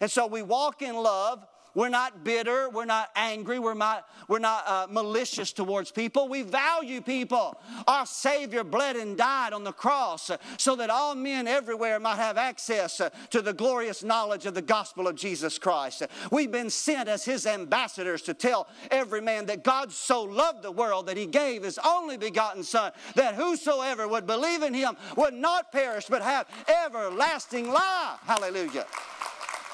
[0.01, 2.71] And so we walk in love we're not bitter.
[2.71, 3.59] We're not angry.
[3.59, 6.27] We're not, we're not uh, malicious towards people.
[6.27, 7.61] We value people.
[7.87, 12.15] Our Savior bled and died on the cross uh, so that all men everywhere might
[12.15, 16.01] have access uh, to the glorious knowledge of the gospel of Jesus Christ.
[16.31, 20.71] We've been sent as His ambassadors to tell every man that God so loved the
[20.71, 25.35] world that He gave His only begotten Son, that whosoever would believe in Him would
[25.35, 28.17] not perish but have everlasting life.
[28.25, 28.87] Hallelujah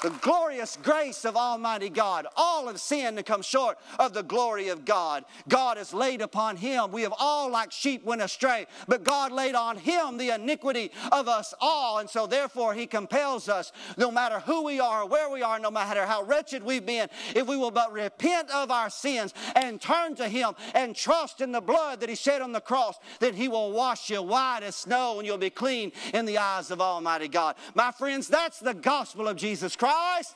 [0.04, 2.26] the glorious grace of Almighty God.
[2.36, 5.24] All have sinned and come short of the glory of God.
[5.48, 6.92] God has laid upon him.
[6.92, 11.26] We have all like sheep went astray, but God laid on him the iniquity of
[11.26, 12.00] us all.
[12.00, 15.70] And so therefore he compels us, no matter who we are, where we are, no
[15.70, 20.16] matter how wretched we've been, if we will but repent of our sins and turn
[20.16, 23.48] to him and trust in the blood that he shed on the cross, then he
[23.48, 27.28] will wash you white as snow and you'll be clean in the eyes of Almighty
[27.28, 27.56] God.
[27.74, 30.34] My friends, that's the gospel of Jesus Christ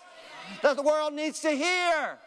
[0.63, 2.19] that the world needs to hear.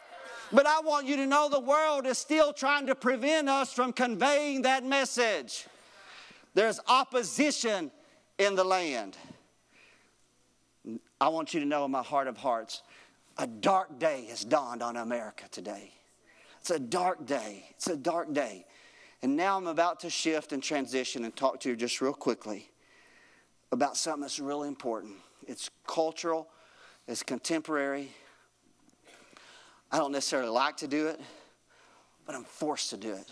[0.52, 3.92] But I want you to know the world is still trying to prevent us from
[3.92, 5.66] conveying that message.
[6.54, 7.90] There's opposition
[8.38, 9.16] in the land.
[11.20, 12.82] I want you to know in my heart of hearts,
[13.38, 15.92] a dark day has dawned on America today.
[16.60, 17.64] It's a dark day.
[17.70, 18.66] It's a dark day.
[19.22, 22.70] And now I'm about to shift and transition and talk to you just real quickly
[23.70, 25.14] about something that's really important.
[25.46, 26.48] It's cultural,
[27.06, 28.10] it's contemporary.
[29.90, 31.20] I don't necessarily like to do it,
[32.24, 33.28] but I'm forced to do it.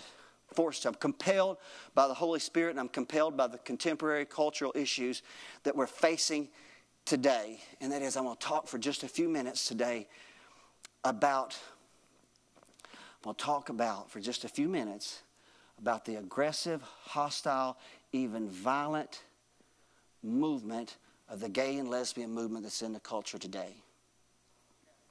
[0.54, 0.88] Forced to.
[0.88, 1.59] I'm compelled
[1.94, 5.22] by the Holy Spirit and I'm compelled by the contemporary cultural issues
[5.62, 6.48] that we're facing
[7.04, 7.61] today.
[7.80, 10.09] And that is, I'm going to talk for just a few minutes today
[11.04, 11.56] about,
[12.92, 15.22] I'm going to talk about for just a few minutes
[15.78, 17.78] about the aggressive, hostile,
[18.12, 19.22] even violent
[20.22, 20.96] movement
[21.30, 23.74] of the gay and lesbian movement that's in the culture today.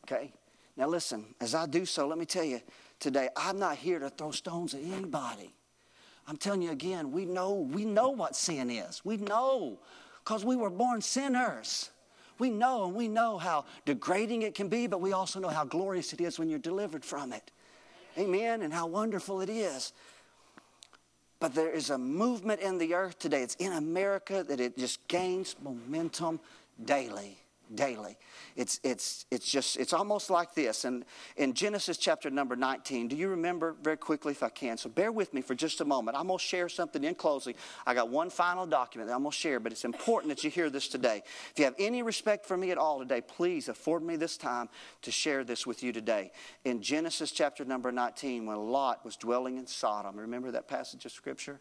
[0.05, 0.32] Okay?
[0.75, 2.62] Now, listen, as I do so, let me tell you
[2.99, 5.53] today, I'm not here to throw stones at anybody.
[6.27, 9.01] I'm telling you again, we know, we know what sin is.
[9.03, 9.79] We know
[10.23, 11.89] because we were born sinners.
[12.38, 15.65] We know and we know how degrading it can be, but we also know how
[15.65, 17.51] glorious it is when you're delivered from it.
[18.17, 18.62] Amen.
[18.62, 19.91] And how wonderful it is.
[21.39, 23.41] But there is a movement in the earth today.
[23.41, 26.39] It's in America that it just gains momentum
[26.84, 27.38] daily
[27.73, 28.17] daily.
[28.55, 30.86] It's, it's, it's just, it's almost like this.
[30.86, 31.05] And
[31.38, 34.77] in Genesis chapter number 19, do you remember very quickly if I can?
[34.77, 36.17] So bear with me for just a moment.
[36.17, 37.55] I'm going to share something in closing.
[37.86, 40.49] I got one final document that I'm going to share, but it's important that you
[40.49, 41.21] hear this today.
[41.51, 44.69] If you have any respect for me at all today, please afford me this time
[45.03, 46.32] to share this with you today.
[46.65, 51.12] In Genesis chapter number 19, when Lot was dwelling in Sodom, remember that passage of
[51.12, 51.60] scripture?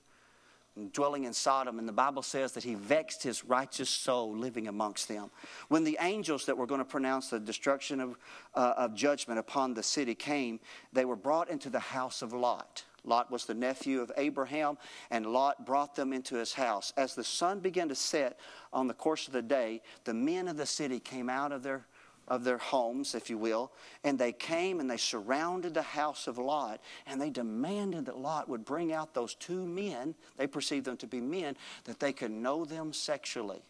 [0.92, 5.08] Dwelling in Sodom, and the Bible says that he vexed his righteous soul living amongst
[5.08, 5.30] them.
[5.68, 8.18] When the angels that were going to pronounce the destruction of,
[8.54, 10.60] uh, of judgment upon the city came,
[10.92, 12.84] they were brought into the house of Lot.
[13.04, 14.76] Lot was the nephew of Abraham,
[15.10, 16.92] and Lot brought them into his house.
[16.96, 18.38] As the sun began to set
[18.72, 21.86] on the course of the day, the men of the city came out of their
[22.28, 23.72] of their homes, if you will,
[24.04, 28.48] and they came and they surrounded the house of Lot, and they demanded that Lot
[28.48, 32.30] would bring out those two men, they perceived them to be men, that they could
[32.30, 33.62] know them sexually.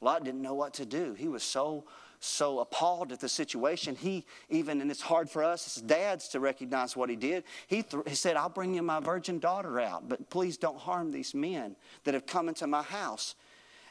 [0.00, 1.14] Lot didn't know what to do.
[1.14, 1.84] He was so
[2.20, 3.94] so appalled at the situation.
[3.94, 7.44] He even, and it's hard for us as dads to recognize what he did.
[7.66, 11.10] He, th- he said, I'll bring you my virgin daughter out, but please don't harm
[11.10, 13.34] these men that have come into my house.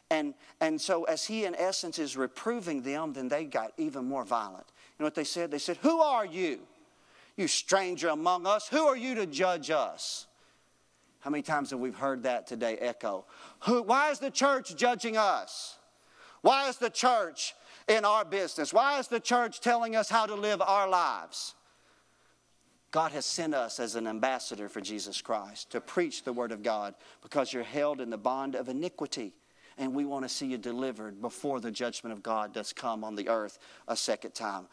[0.09, 4.23] And, and so, as he, in essence, is reproving them, then they got even more
[4.23, 4.65] violent.
[4.97, 5.51] You know what they said?
[5.51, 6.59] They said, Who are you?
[7.35, 8.67] You stranger among us.
[8.67, 10.25] Who are you to judge us?
[11.19, 13.25] How many times have we heard that today echo?
[13.61, 15.77] Who, why is the church judging us?
[16.41, 17.53] Why is the church
[17.87, 18.73] in our business?
[18.73, 21.55] Why is the church telling us how to live our lives?
[22.91, 26.63] God has sent us as an ambassador for Jesus Christ to preach the Word of
[26.63, 29.33] God because you're held in the bond of iniquity
[29.77, 33.15] and we want to see you delivered before the judgment of God does come on
[33.15, 34.67] the earth a second time.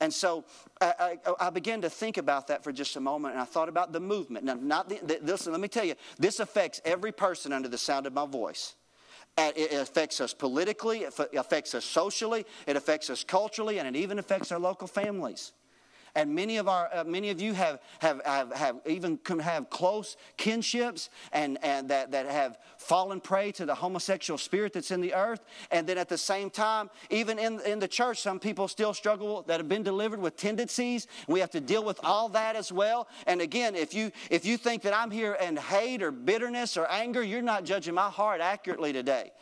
[0.00, 0.44] And so
[0.80, 3.68] I, I, I, began to think about that for just a moment, and I thought
[3.68, 4.44] about the movement.
[4.44, 8.06] Now, not the, this, let me tell you, this affects every person under the sound
[8.06, 8.74] of my voice.
[9.38, 14.18] It affects us politically, it affects us socially, it affects us culturally, and it even
[14.18, 15.52] affects our local families.
[16.14, 20.16] And many of, our, uh, many of you have, have, have, have even have close
[20.36, 25.14] kinships and, and that, that have fallen prey to the homosexual spirit that's in the
[25.14, 25.40] earth.
[25.70, 29.42] And then at the same time, even in, in the church, some people still struggle
[29.46, 31.06] that have been delivered with tendencies.
[31.28, 33.08] We have to deal with all that as well.
[33.26, 36.90] And again, if you, if you think that I'm here in hate or bitterness or
[36.90, 39.32] anger, you're not judging my heart accurately today.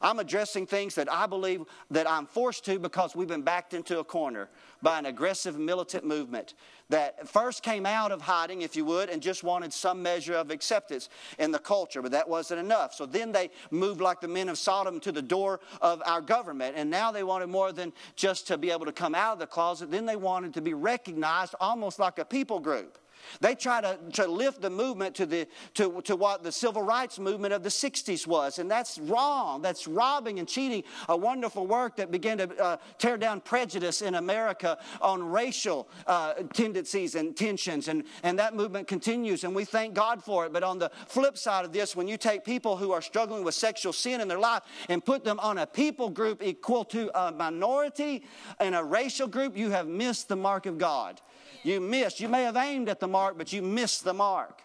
[0.00, 3.98] I'm addressing things that I believe that I'm forced to because we've been backed into
[3.98, 4.48] a corner
[4.82, 6.54] by an aggressive militant movement
[6.88, 10.50] that first came out of hiding, if you would, and just wanted some measure of
[10.50, 12.94] acceptance in the culture, but that wasn't enough.
[12.94, 16.76] So then they moved like the men of Sodom to the door of our government,
[16.76, 19.46] and now they wanted more than just to be able to come out of the
[19.46, 19.90] closet.
[19.90, 22.98] Then they wanted to be recognized almost like a people group.
[23.40, 27.18] They try to, to lift the movement to, the, to, to what the civil rights
[27.18, 29.62] movement of the 60s was, and that's wrong.
[29.62, 34.14] That's robbing and cheating a wonderful work that began to uh, tear down prejudice in
[34.14, 39.94] America on racial uh, tendencies and tensions, and, and that movement continues, and we thank
[39.94, 40.52] God for it.
[40.52, 43.54] But on the flip side of this, when you take people who are struggling with
[43.54, 47.32] sexual sin in their life and put them on a people group equal to a
[47.32, 48.24] minority
[48.60, 51.20] and a racial group, you have missed the mark of God.
[51.66, 52.20] You missed.
[52.20, 54.62] You may have aimed at the mark, but you missed the mark.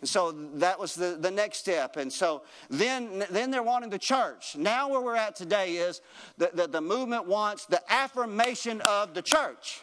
[0.00, 1.96] And so that was the, the next step.
[1.96, 4.54] And so then, then they're wanting the church.
[4.54, 6.02] Now, where we're at today is
[6.36, 9.80] that the, the movement wants the affirmation of the church.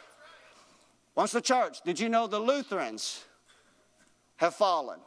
[1.16, 3.24] Wants the church, did you know the Lutherans
[4.36, 5.00] have fallen?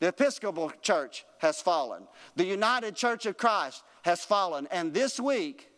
[0.00, 2.02] The Episcopal Church has fallen.
[2.36, 4.68] The United Church of Christ has fallen.
[4.70, 5.69] And this week,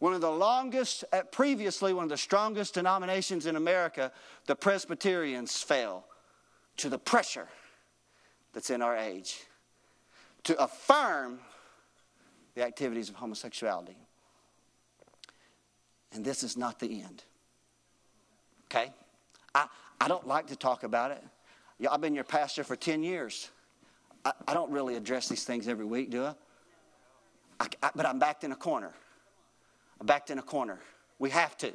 [0.00, 4.10] one of the longest, uh, previously one of the strongest denominations in America,
[4.46, 6.06] the Presbyterians fell
[6.78, 7.48] to the pressure
[8.52, 9.42] that's in our age
[10.44, 11.38] to affirm
[12.54, 13.96] the activities of homosexuality.
[16.12, 17.22] And this is not the end.
[18.66, 18.92] Okay?
[19.54, 19.66] I,
[20.00, 21.22] I don't like to talk about it.
[21.90, 23.50] I've been your pastor for 10 years.
[24.24, 26.34] I, I don't really address these things every week, do I?
[27.60, 28.94] I, I but I'm backed in a corner.
[30.02, 30.78] Backed in a corner.
[31.18, 31.72] We have to.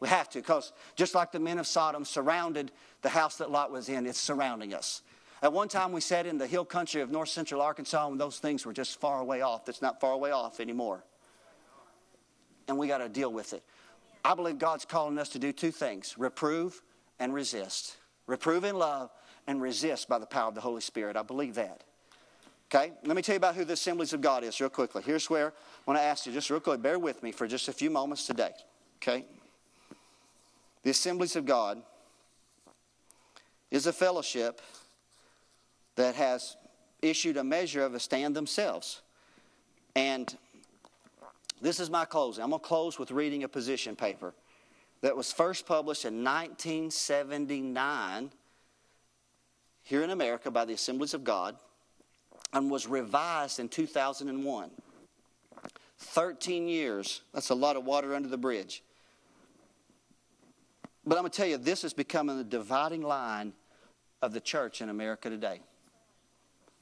[0.00, 3.70] We have to, because just like the men of Sodom surrounded the house that Lot
[3.70, 5.02] was in, it's surrounding us.
[5.42, 8.38] At one time, we sat in the hill country of north central Arkansas, and those
[8.38, 9.64] things were just far away off.
[9.64, 11.04] That's not far away off anymore.
[12.68, 13.62] And we got to deal with it.
[14.24, 16.80] I believe God's calling us to do two things reprove
[17.18, 17.96] and resist.
[18.26, 19.10] Reprove in love
[19.46, 21.16] and resist by the power of the Holy Spirit.
[21.16, 21.82] I believe that.
[22.74, 25.02] Okay, let me tell you about who the Assemblies of God is real quickly.
[25.04, 25.52] Here's where I
[25.86, 28.26] want to ask you, just real quick, bear with me for just a few moments
[28.26, 28.52] today.
[28.96, 29.26] Okay?
[30.82, 31.82] The Assemblies of God
[33.70, 34.62] is a fellowship
[35.96, 36.56] that has
[37.02, 39.02] issued a measure of a stand themselves.
[39.94, 40.34] And
[41.60, 42.42] this is my closing.
[42.42, 44.32] I'm going to close with reading a position paper
[45.02, 48.30] that was first published in 1979
[49.82, 51.54] here in America by the Assemblies of God
[52.52, 54.70] and was revised in 2001.
[55.98, 57.22] 13 years.
[57.32, 58.82] That's a lot of water under the bridge.
[61.04, 63.52] But I'm going to tell you, this is becoming the dividing line
[64.20, 65.60] of the church in America today.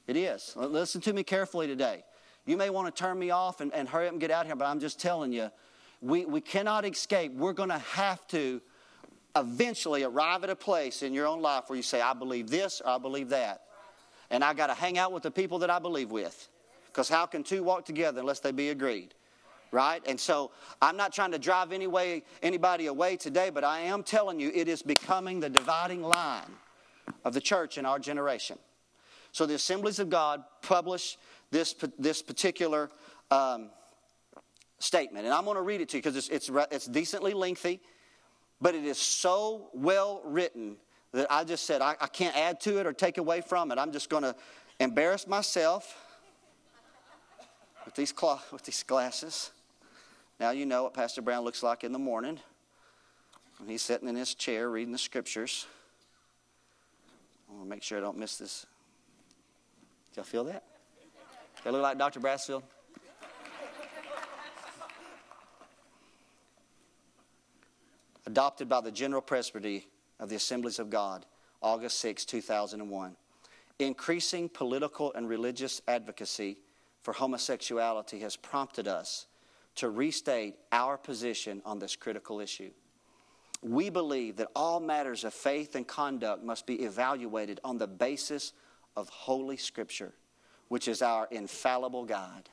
[0.06, 0.54] It is.
[0.56, 2.04] Listen to me carefully today.
[2.46, 4.46] You may want to turn me off and, and hurry up and get out of
[4.46, 5.50] here, but I'm just telling you,
[6.00, 7.32] we, we cannot escape.
[7.32, 8.60] We're going to have to
[9.36, 12.80] eventually arrive at a place in your own life where you say, I believe this
[12.80, 13.62] or I believe that.
[14.30, 16.48] And I got to hang out with the people that I believe with.
[16.86, 19.14] Because how can two walk together unless they be agreed?
[19.72, 20.02] Right?
[20.06, 20.50] And so
[20.82, 24.50] I'm not trying to drive any way, anybody away today, but I am telling you
[24.52, 26.50] it is becoming the dividing line
[27.24, 28.58] of the church in our generation.
[29.32, 31.16] So the Assemblies of God publish
[31.52, 32.90] this, this particular
[33.30, 33.70] um,
[34.80, 35.24] statement.
[35.24, 37.80] And I'm going to read it to you because it's, it's, it's decently lengthy,
[38.60, 40.76] but it is so well written
[41.12, 43.78] that I just said I, I can't add to it or take away from it.
[43.78, 44.34] I'm just going to
[44.78, 45.96] embarrass myself
[47.84, 49.50] with these, cloth, with these glasses.
[50.38, 52.38] Now you know what Pastor Brown looks like in the morning
[53.58, 55.66] when he's sitting in his chair reading the scriptures.
[57.48, 58.66] I want to make sure I don't miss this.
[60.14, 60.62] Y'all feel that?
[61.62, 62.20] Do I look like Dr.
[62.20, 62.62] Brassfield?
[68.26, 69.86] Adopted by the General Presbytery
[70.20, 71.26] of the Assemblies of God,
[71.60, 73.16] August 6, 2001.
[73.80, 76.58] Increasing political and religious advocacy
[77.02, 79.26] for homosexuality has prompted us
[79.76, 82.70] to restate our position on this critical issue.
[83.62, 88.52] We believe that all matters of faith and conduct must be evaluated on the basis
[88.96, 90.12] of Holy Scripture,
[90.68, 92.48] which is our infallible guide.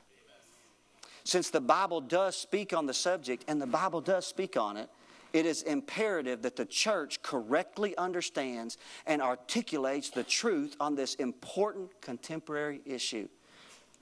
[1.24, 4.88] Since the Bible does speak on the subject, and the Bible does speak on it,
[5.32, 12.00] it is imperative that the church correctly understands and articulates the truth on this important
[12.00, 13.28] contemporary issue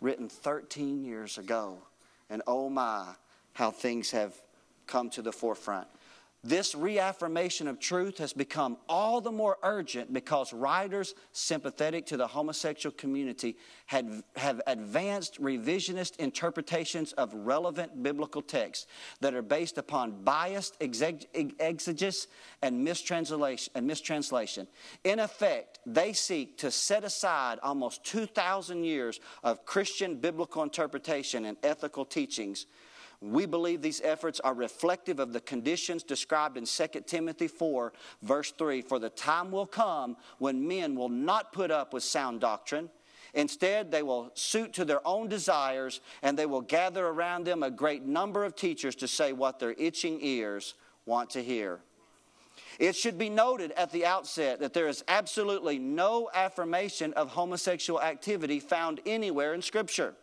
[0.01, 1.79] written 13 years ago.
[2.31, 3.15] And oh my,
[3.55, 4.35] how things have
[4.87, 5.89] come to the forefront.
[6.47, 12.29] This reaffirmation of truth has become all the more urgent because writers sympathetic to the
[12.29, 18.87] homosexual community had, have advanced revisionist interpretations of relevant biblical texts
[19.21, 22.29] that are based upon biased exegesis
[22.63, 24.69] and mistranslation, and mistranslation.
[25.03, 31.57] In effect, they seek to set aside almost 2,000 years of Christian biblical interpretation and
[31.65, 32.67] ethical teachings
[33.21, 37.93] we believe these efforts are reflective of the conditions described in 2 Timothy 4,
[38.23, 38.83] verse 3.
[38.83, 42.91] For the time will come when men will not put up with sound doctrine.
[43.35, 47.71] Instead, they will suit to their own desires, and they will gather around them a
[47.71, 51.81] great number of teachers to say what their itching ears want to hear.
[52.79, 58.01] It should be noted at the outset that there is absolutely no affirmation of homosexual
[58.01, 60.15] activity found anywhere in Scripture.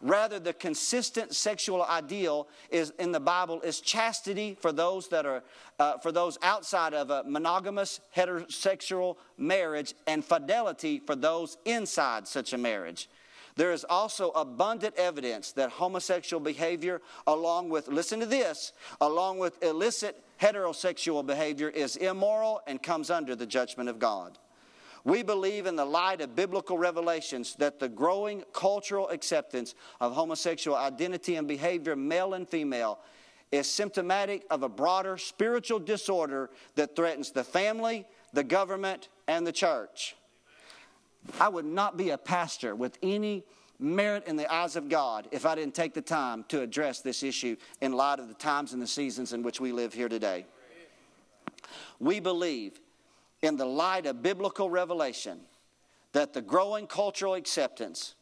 [0.00, 5.42] Rather, the consistent sexual ideal is in the Bible is chastity for those that are
[5.78, 12.52] uh, for those outside of a monogamous heterosexual marriage, and fidelity for those inside such
[12.52, 13.08] a marriage.
[13.56, 19.62] There is also abundant evidence that homosexual behavior, along with, listen to this, along with
[19.62, 24.38] illicit heterosexual behavior, is immoral and comes under the judgment of God.
[25.04, 30.76] We believe, in the light of biblical revelations, that the growing cultural acceptance of homosexual
[30.76, 32.98] identity and behavior, male and female,
[33.52, 39.52] is symptomatic of a broader spiritual disorder that threatens the family, the government, and the
[39.52, 40.16] church.
[41.38, 43.44] I would not be a pastor with any
[43.78, 47.22] merit in the eyes of God if I didn't take the time to address this
[47.22, 50.46] issue in light of the times and the seasons in which we live here today.
[51.98, 52.80] We believe
[53.44, 55.40] in the light of biblical revelation
[56.12, 58.14] that the growing cultural acceptance,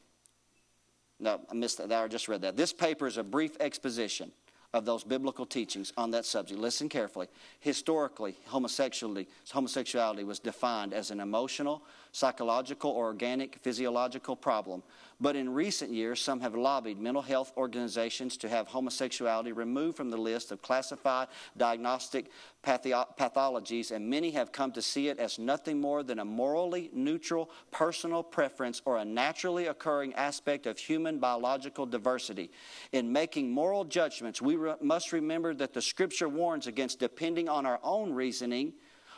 [1.20, 2.56] no, I missed that, I just read that.
[2.56, 4.32] This paper is a brief exposition
[4.72, 6.58] of those biblical teachings on that subject.
[6.58, 7.28] Listen carefully.
[7.60, 11.82] Historically, homosexuality, homosexuality was defined as an emotional,
[12.12, 14.82] psychological, or organic physiological problem
[15.22, 20.10] but in recent years, some have lobbied mental health organizations to have homosexuality removed from
[20.10, 22.26] the list of classified diagnostic
[22.64, 27.50] pathologies, and many have come to see it as nothing more than a morally neutral
[27.70, 32.50] personal preference or a naturally occurring aspect of human biological diversity.
[32.90, 37.64] In making moral judgments, we re- must remember that the Scripture warns against depending on
[37.64, 38.72] our own reasoning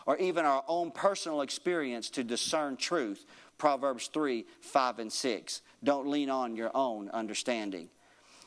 [0.06, 3.24] or even our own personal experience to discern truth.
[3.58, 5.62] Proverbs 3 5 and 6.
[5.82, 7.88] Don't lean on your own understanding.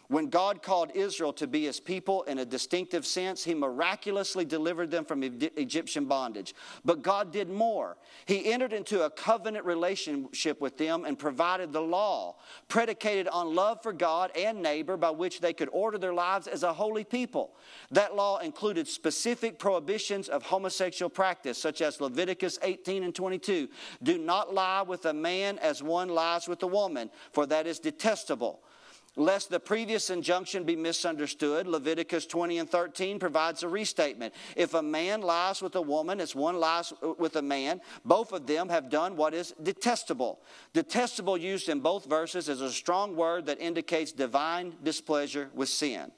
[0.10, 4.89] When God called Israel to be his people in a distinctive sense, he miraculously delivered
[4.89, 6.55] them from Egyptian bondage.
[6.86, 7.97] But God did more.
[8.26, 12.38] He entered into a covenant relationship with them and provided the law,
[12.70, 16.64] predicated on love for God and neighbor, by which they could order their lives as
[16.64, 17.55] a holy people.
[17.91, 23.68] That law included specific prohibitions of homosexual practice, such as Leviticus 18 and 22.
[24.03, 27.80] Do not lie with a man as one lies with a woman, for that is
[27.80, 28.62] detestable.
[29.20, 34.32] Lest the previous injunction be misunderstood, Leviticus 20 and 13 provides a restatement.
[34.55, 38.45] If a man lies with a woman as one lies with a man, both of
[38.45, 40.39] them have done what is detestable.
[40.72, 46.11] Detestable, used in both verses, is a strong word that indicates divine displeasure with sin.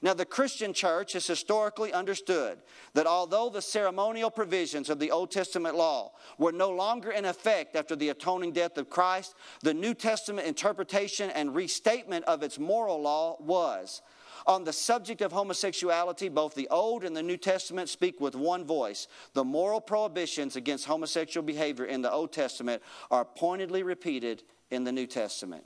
[0.00, 2.58] Now, the Christian church has historically understood
[2.94, 7.74] that although the ceremonial provisions of the Old Testament law were no longer in effect
[7.74, 13.00] after the atoning death of Christ, the New Testament interpretation and restatement of its moral
[13.00, 14.02] law was.
[14.46, 18.64] On the subject of homosexuality, both the Old and the New Testament speak with one
[18.64, 19.08] voice.
[19.34, 24.92] The moral prohibitions against homosexual behavior in the Old Testament are pointedly repeated in the
[24.92, 25.64] New Testament.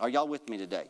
[0.00, 0.88] Are y'all with me today?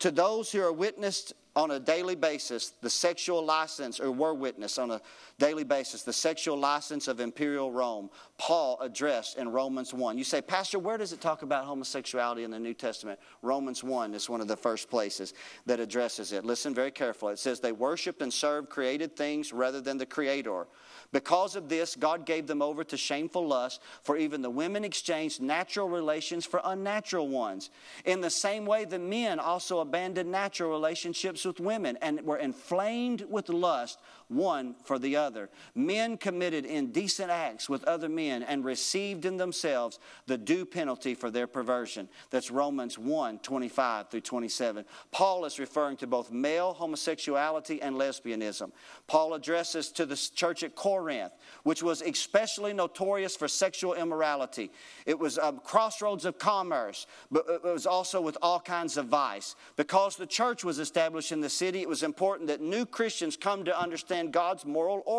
[0.00, 4.78] To those who are witnessed on a daily basis the sexual license, or were witnessed
[4.78, 5.00] on a
[5.38, 10.18] daily basis the sexual license of imperial Rome, Paul addressed in Romans 1.
[10.18, 13.20] You say, Pastor, where does it talk about homosexuality in the New Testament?
[13.42, 15.34] Romans 1 is one of the first places
[15.66, 16.44] that addresses it.
[16.44, 17.34] Listen very carefully.
[17.34, 20.66] It says, They worshiped and served created things rather than the Creator.
[21.12, 25.40] Because of this, God gave them over to shameful lust, for even the women exchanged
[25.40, 27.70] natural relations for unnatural ones.
[28.04, 33.22] In the same way, the men also abandoned natural relationships with women and were inflamed
[33.30, 35.27] with lust one for the other.
[35.74, 41.30] Men committed indecent acts with other men and received in themselves the due penalty for
[41.30, 42.08] their perversion.
[42.30, 44.84] That's Romans 1 25 through 27.
[45.10, 48.72] Paul is referring to both male homosexuality and lesbianism.
[49.06, 54.70] Paul addresses to the church at Corinth Corinth, which was especially notorious for sexual immorality.
[55.06, 59.54] It was a crossroads of commerce, but it was also with all kinds of vice.
[59.76, 63.64] Because the church was established in the city, it was important that new Christians come
[63.64, 65.17] to understand God's moral order.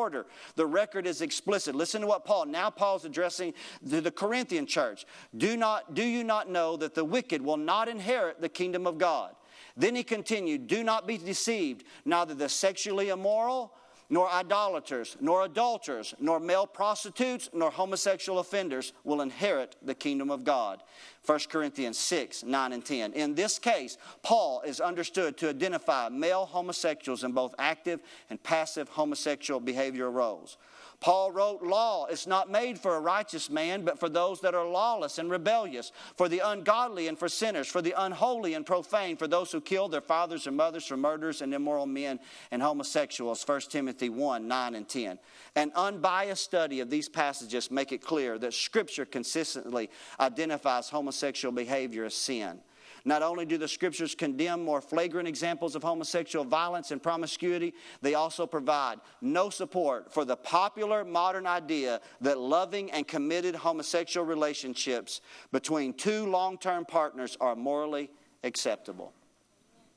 [0.55, 1.75] The record is explicit.
[1.75, 3.53] Listen to what Paul, now Paul's addressing
[3.89, 5.05] to the Corinthian church.
[5.37, 8.97] Do, not, do you not know that the wicked will not inherit the kingdom of
[8.97, 9.35] God?
[9.75, 13.73] Then he continued, Do not be deceived, neither the sexually immoral,
[14.09, 20.43] nor idolaters, nor adulterers, nor male prostitutes, nor homosexual offenders will inherit the kingdom of
[20.43, 20.81] God.
[21.25, 23.13] 1 Corinthians 6, 9, and 10.
[23.13, 27.99] In this case, Paul is understood to identify male homosexuals in both active
[28.29, 30.57] and passive homosexual behavioral roles.
[30.99, 34.67] Paul wrote, Law is not made for a righteous man, but for those that are
[34.67, 39.27] lawless and rebellious, for the ungodly and for sinners, for the unholy and profane, for
[39.27, 42.19] those who kill their fathers and mothers, for murderers and immoral men
[42.51, 43.47] and homosexuals.
[43.47, 45.19] 1 Timothy 1 9 and 10.
[45.55, 49.89] An unbiased study of these passages make it clear that Scripture consistently
[50.19, 52.59] identifies homosexual behavior as sin.
[53.05, 58.13] Not only do the scriptures condemn more flagrant examples of homosexual violence and promiscuity, they
[58.13, 65.21] also provide no support for the popular modern idea that loving and committed homosexual relationships
[65.51, 68.09] between two long term partners are morally
[68.43, 69.13] acceptable.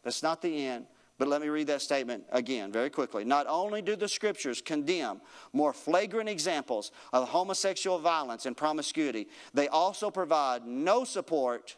[0.03, 0.87] That's not the end.
[1.19, 3.25] But let me read that statement again very quickly.
[3.25, 5.21] Not only do the scriptures condemn
[5.53, 11.77] more flagrant examples of homosexual violence and promiscuity, they also provide no support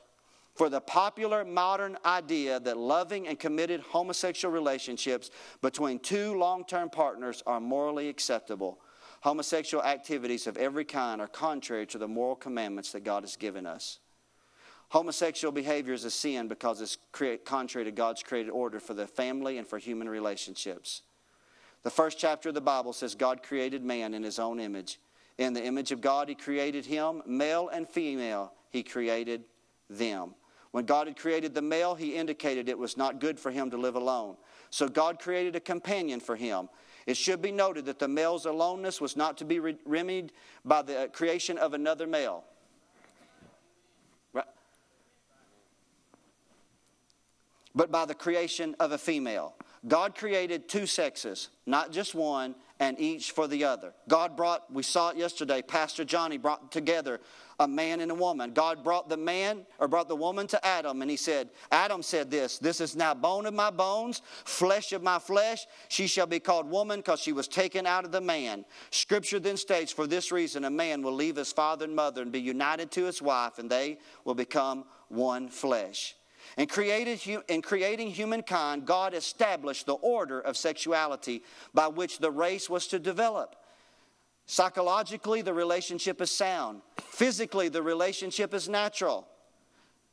[0.54, 5.30] for the popular modern idea that loving and committed homosexual relationships
[5.60, 8.78] between two long term partners are morally acceptable.
[9.22, 13.66] Homosexual activities of every kind are contrary to the moral commandments that God has given
[13.66, 13.98] us.
[14.90, 16.98] Homosexual behavior is a sin because it's
[17.44, 21.02] contrary to God's created order for the family and for human relationships.
[21.82, 25.00] The first chapter of the Bible says God created man in his own image.
[25.36, 29.44] In the image of God, he created him, male and female, he created
[29.90, 30.34] them.
[30.74, 33.76] When God had created the male, he indicated it was not good for him to
[33.76, 34.34] live alone.
[34.70, 36.68] So God created a companion for him.
[37.06, 40.32] It should be noted that the male's aloneness was not to be remedied
[40.64, 42.42] by the uh, creation of another male.
[47.76, 49.54] but by the creation of a female.
[49.86, 53.92] God created two sexes, not just one, and each for the other.
[54.08, 57.20] God brought, we saw it yesterday, Pastor Johnny brought together
[57.58, 58.52] a man and a woman.
[58.52, 62.30] God brought the man, or brought the woman to Adam, and he said, Adam said
[62.30, 65.66] this, This is now bone of my bones, flesh of my flesh.
[65.88, 68.64] She shall be called woman because she was taken out of the man.
[68.90, 72.32] Scripture then states, For this reason, a man will leave his father and mother and
[72.32, 76.16] be united to his wife, and they will become one flesh.
[76.56, 81.42] In, created, in creating humankind, God established the order of sexuality
[81.72, 83.56] by which the race was to develop.
[84.46, 86.82] Psychologically, the relationship is sound.
[87.00, 89.26] Physically, the relationship is natural.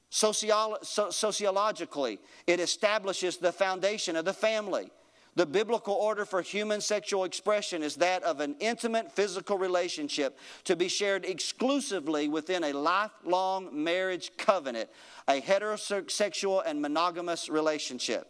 [0.10, 4.92] Sociolo- so- sociologically, it establishes the foundation of the family.
[5.36, 10.76] The biblical order for human sexual expression is that of an intimate physical relationship to
[10.76, 14.90] be shared exclusively within a lifelong marriage covenant,
[15.30, 18.28] a heterosexual and monogamous relationship.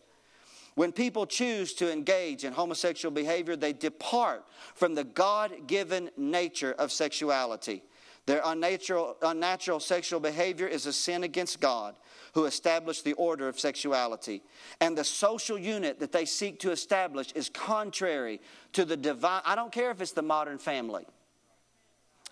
[0.76, 6.74] When people choose to engage in homosexual behavior, they depart from the God given nature
[6.74, 7.84] of sexuality.
[8.26, 11.96] Their unnatural, unnatural sexual behavior is a sin against God
[12.34, 14.44] who established the order of sexuality.
[14.80, 18.40] And the social unit that they seek to establish is contrary
[18.74, 19.42] to the divine.
[19.44, 21.06] I don't care if it's the modern family.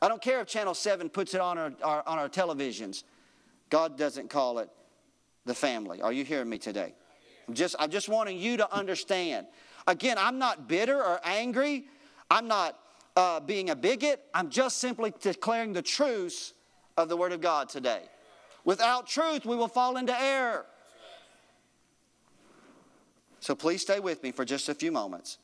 [0.01, 3.03] I don't care if Channel 7 puts it on our, our, on our televisions.
[3.69, 4.69] God doesn't call it
[5.45, 6.01] the family.
[6.01, 6.93] Are you hearing me today?
[7.53, 9.47] Just, I'm just wanting you to understand.
[9.87, 11.85] Again, I'm not bitter or angry.
[12.29, 12.77] I'm not
[13.15, 14.21] uh, being a bigot.
[14.33, 16.53] I'm just simply declaring the truths
[16.97, 18.01] of the Word of God today.
[18.65, 20.65] Without truth, we will fall into error.
[23.39, 25.37] So please stay with me for just a few moments.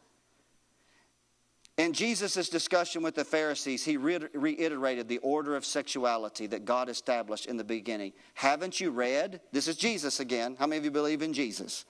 [1.77, 7.47] In Jesus' discussion with the Pharisees, he reiterated the order of sexuality that God established
[7.47, 8.13] in the beginning.
[8.33, 9.41] Haven't you read?
[9.51, 10.55] This is Jesus again.
[10.57, 11.85] How many of you believe in Jesus?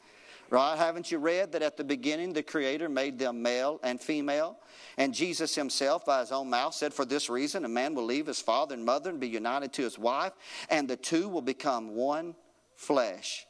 [0.55, 0.77] Right?
[0.77, 4.57] Haven't you read that at the beginning the Creator made them male and female?
[4.97, 8.25] And Jesus himself, by his own mouth, said, For this reason, a man will leave
[8.25, 10.31] his father and mother and be united to his wife,
[10.69, 12.35] and the two will become one
[12.77, 13.45] flesh.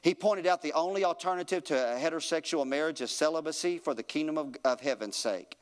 [0.00, 4.38] He pointed out the only alternative to a heterosexual marriage is celibacy for the kingdom
[4.38, 5.56] of, of heaven's sake.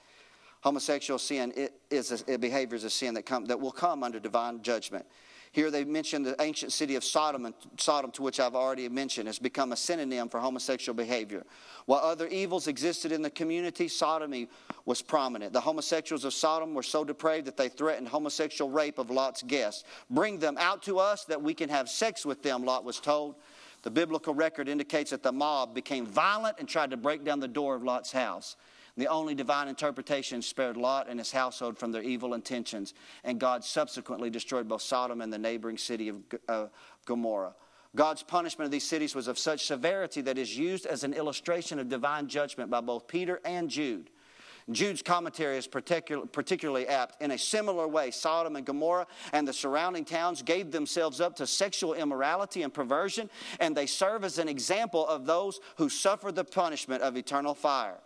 [0.61, 1.55] Homosexual sin
[1.91, 5.07] is a, behavior is a sin that, come, that will come under divine judgment.
[5.53, 9.39] Here they mention the ancient city of Sodom, Sodom, to which I've already mentioned, has
[9.39, 11.45] become a synonym for homosexual behavior.
[11.85, 14.49] While other evils existed in the community, sodomy
[14.87, 15.53] was prominent.
[15.53, 19.85] The homosexuals of Sodom were so depraved that they threatened homosexual rape of Lot's guests.
[20.09, 23.35] Bring them out to us that we can have sex with them, Lot was told.
[23.83, 27.49] The biblical record indicates that the mob became violent and tried to break down the
[27.49, 28.57] door of Lot's house.
[28.97, 32.93] The only divine interpretation spared Lot and his household from their evil intentions,
[33.25, 36.19] and God subsequently destroyed both Sodom and the neighboring city of
[36.49, 36.67] uh,
[37.07, 37.55] Gomorrah.
[37.95, 41.79] God's punishment of these cities was of such severity that is used as an illustration
[41.79, 44.11] of divine judgment by both Peter and Jude.
[44.71, 47.21] Jude's commentary is particular, particularly apt.
[47.21, 51.47] In a similar way, Sodom and Gomorrah and the surrounding towns gave themselves up to
[51.47, 53.29] sexual immorality and perversion,
[53.59, 57.99] and they serve as an example of those who suffer the punishment of eternal fire.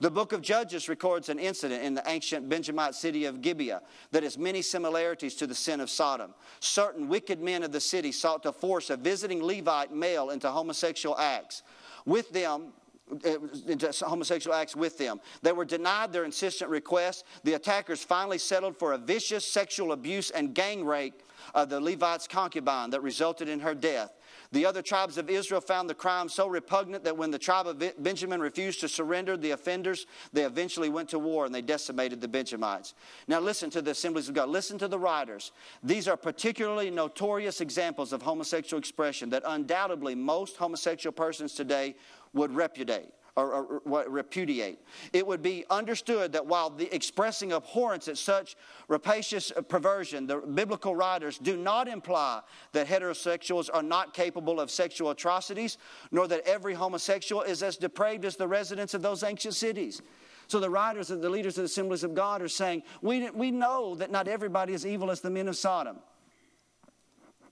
[0.00, 3.82] The book of Judges records an incident in the ancient Benjamite city of Gibeah
[4.12, 6.32] that has many similarities to the sin of Sodom.
[6.60, 11.18] Certain wicked men of the city sought to force a visiting Levite male into homosexual
[11.18, 11.62] acts.
[12.06, 12.72] With them,
[13.12, 15.20] uh, into homosexual acts with them.
[15.42, 17.24] They were denied their insistent request.
[17.42, 21.22] The attackers finally settled for a vicious sexual abuse and gang rape
[21.54, 24.14] of the Levite's concubine that resulted in her death.
[24.52, 27.82] The other tribes of Israel found the crime so repugnant that when the tribe of
[28.02, 32.26] Benjamin refused to surrender the offenders, they eventually went to war and they decimated the
[32.26, 32.94] Benjamites.
[33.28, 34.48] Now, listen to the assemblies of God.
[34.48, 35.52] Listen to the writers.
[35.84, 41.94] These are particularly notorious examples of homosexual expression that undoubtedly most homosexual persons today
[42.32, 44.78] would repudiate or, or, repudiate.
[45.12, 48.56] It would be understood that while expressing abhorrence at such
[48.88, 52.40] rapacious perversion, the biblical writers do not imply
[52.72, 55.78] that heterosexuals are not capable of sexual atrocities,
[56.10, 60.02] nor that every homosexual is as depraved as the residents of those ancient cities.
[60.48, 63.52] So the writers and the leaders of the assemblies of God are saying, we, we
[63.52, 65.98] know that not everybody is evil as the men of Sodom.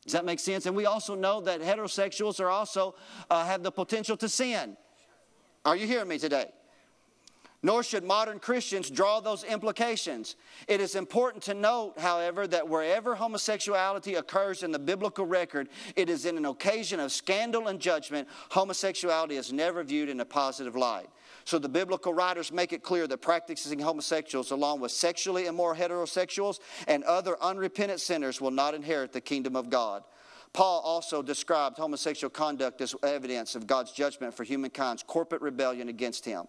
[0.04, 0.66] Does that make sense?
[0.66, 2.94] And we also know that heterosexuals are also
[3.30, 4.76] uh, have the potential to sin.
[5.68, 6.46] Are you hearing me today?
[7.62, 10.36] Nor should modern Christians draw those implications.
[10.66, 16.08] It is important to note, however, that wherever homosexuality occurs in the biblical record, it
[16.08, 18.28] is in an occasion of scandal and judgment.
[18.50, 21.10] Homosexuality is never viewed in a positive light.
[21.44, 26.60] So the biblical writers make it clear that practicing homosexuals, along with sexually immoral heterosexuals
[26.86, 30.02] and other unrepentant sinners, will not inherit the kingdom of God.
[30.52, 36.24] Paul also described homosexual conduct as evidence of God's judgment for humankind's corporate rebellion against
[36.24, 36.46] him.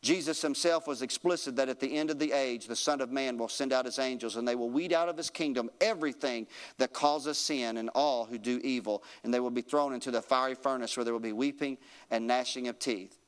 [0.00, 3.36] Jesus himself was explicit that at the end of the age, the Son of Man
[3.36, 6.46] will send out his angels and they will weed out of his kingdom everything
[6.76, 10.22] that causes sin and all who do evil, and they will be thrown into the
[10.22, 11.78] fiery furnace where there will be weeping
[12.10, 13.18] and gnashing of teeth.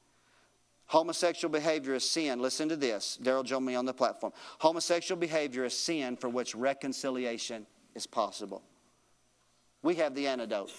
[0.87, 2.41] Homosexual behavior is sin.
[2.41, 3.19] Listen to this.
[3.23, 4.33] Daryl joined me on the platform.
[4.59, 8.63] Homosexual behavior is sin for which reconciliation is possible.
[9.83, 10.73] We have the antidote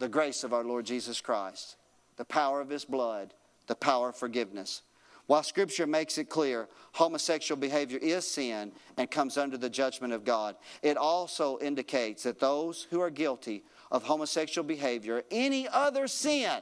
[0.00, 1.76] the grace of our Lord Jesus Christ,
[2.16, 3.32] the power of His blood,
[3.68, 4.82] the power of forgiveness.
[5.26, 10.24] While Scripture makes it clear homosexual behavior is sin and comes under the judgment of
[10.24, 16.60] God, it also indicates that those who are guilty of homosexual behavior, any other sin,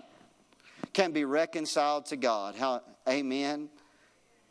[0.93, 2.55] can be reconciled to God.
[2.55, 3.71] How, amen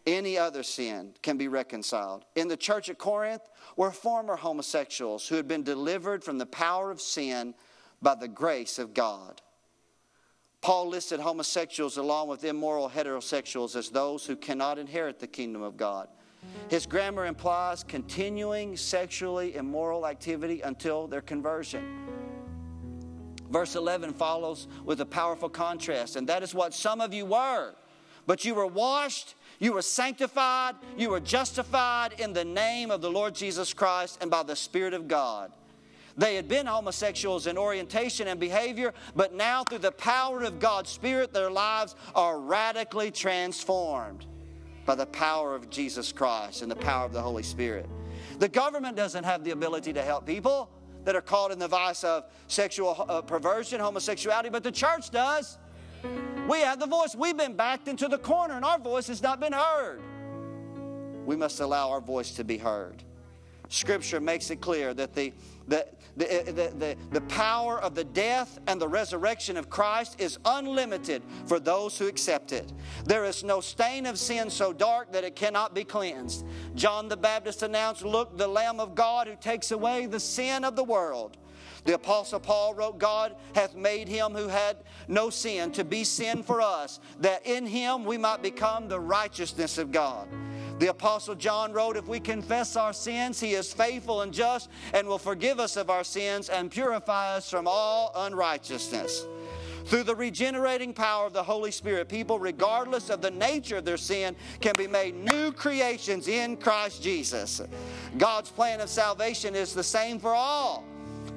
[0.06, 2.26] any other sin can be reconciled.
[2.36, 6.92] In the church at Corinth were former homosexuals who had been delivered from the power
[6.92, 7.54] of sin
[8.02, 9.42] by the grace of God.
[10.62, 15.76] Paul listed homosexuals along with immoral heterosexuals as those who cannot inherit the kingdom of
[15.76, 16.08] God.
[16.70, 22.08] His grammar implies continuing sexually immoral activity until their conversion.
[23.50, 27.76] Verse 11 follows with a powerful contrast, and that is what some of you were.
[28.26, 33.12] But you were washed, you were sanctified, you were justified in the name of the
[33.12, 35.52] Lord Jesus Christ and by the Spirit of God.
[36.18, 40.90] They had been homosexuals in orientation and behavior, but now through the power of God's
[40.90, 44.26] Spirit, their lives are radically transformed
[44.86, 47.88] by the power of Jesus Christ and the power of the Holy Spirit.
[48.40, 50.70] The government doesn't have the ability to help people
[51.06, 55.60] that are caught in the vice of sexual uh, perversion, homosexuality, but the church does.
[56.52, 57.16] We have the voice.
[57.16, 60.02] We've been backed into the corner and our voice has not been heard.
[61.26, 63.06] We must allow our voice to be heard.
[63.70, 65.32] Scripture makes it clear that the,
[65.70, 65.88] the,
[66.18, 71.58] the, the, the, power of the death and the resurrection of Christ is unlimited for
[71.58, 72.74] those who accept it.
[73.06, 76.46] There is no stain of sin so dark that it cannot be cleansed.
[76.76, 80.76] John the Baptist announced, Look, the Lamb of God who takes away the sin of
[80.76, 81.38] the world.
[81.84, 84.78] The Apostle Paul wrote, God hath made him who had
[85.08, 89.78] no sin to be sin for us, that in him we might become the righteousness
[89.78, 90.28] of God.
[90.78, 95.08] The Apostle John wrote, If we confess our sins, he is faithful and just and
[95.08, 99.26] will forgive us of our sins and purify us from all unrighteousness.
[99.86, 103.98] Through the regenerating power of the Holy Spirit, people, regardless of the nature of their
[103.98, 107.62] sin, can be made new creations in Christ Jesus.
[108.18, 110.84] God's plan of salvation is the same for all.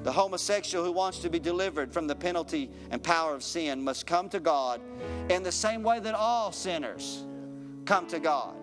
[0.05, 4.05] The homosexual who wants to be delivered from the penalty and power of sin must
[4.05, 4.79] come to God
[5.31, 7.25] in the same way that all sinners
[7.85, 8.55] come to God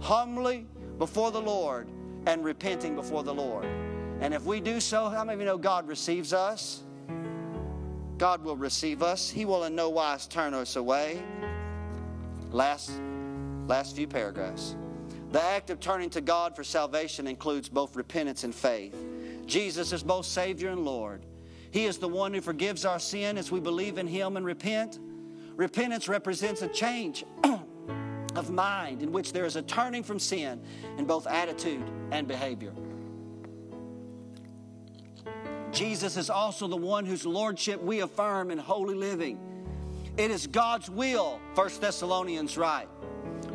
[0.00, 0.66] humbly
[0.96, 1.90] before the Lord
[2.26, 3.66] and repenting before the Lord.
[4.22, 6.82] And if we do so, how many of you know God receives us?
[8.16, 9.28] God will receive us.
[9.28, 11.22] He will in no wise turn us away.
[12.52, 12.90] Last,
[13.66, 14.76] last few paragraphs.
[15.30, 18.96] The act of turning to God for salvation includes both repentance and faith.
[19.46, 21.24] Jesus is both Savior and Lord.
[21.70, 24.98] He is the one who forgives our sin as we believe in Him and repent.
[25.56, 27.24] Repentance represents a change
[28.34, 30.60] of mind in which there is a turning from sin
[30.98, 32.72] in both attitude and behavior.
[35.72, 39.38] Jesus is also the one whose lordship we affirm in holy living.
[40.16, 42.88] It is God's will, 1 Thessalonians write,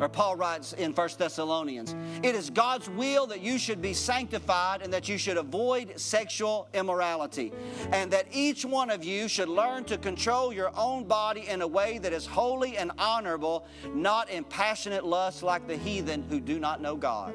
[0.00, 4.82] or Paul writes in 1 Thessalonians, it is God's will that you should be sanctified
[4.82, 7.52] and that you should avoid sexual immorality,
[7.92, 11.66] and that each one of you should learn to control your own body in a
[11.66, 16.58] way that is holy and honorable, not in passionate lust like the heathen who do
[16.58, 17.34] not know God.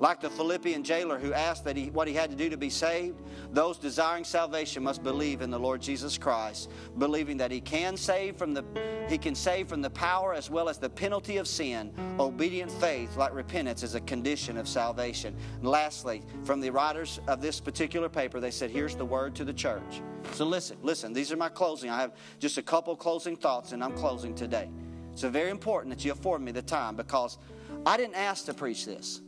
[0.00, 2.68] Like the Philippian jailer who asked that he, what he had to do to be
[2.68, 3.16] saved,
[3.52, 8.36] those desiring salvation must believe in the Lord Jesus Christ, believing that he can save
[8.36, 8.64] from the
[9.08, 11.92] he can save from the power as well as the penalty of sin.
[12.18, 15.36] Obedient faith, like repentance, is a condition of salvation.
[15.60, 19.44] And lastly, from the writers of this particular paper, they said, "Here's the word to
[19.44, 21.12] the church." So listen, listen.
[21.12, 21.90] These are my closing.
[21.90, 24.68] I have just a couple closing thoughts, and I'm closing today.
[25.14, 27.38] So very important that you afford me the time because
[27.86, 29.20] I didn't ask to preach this.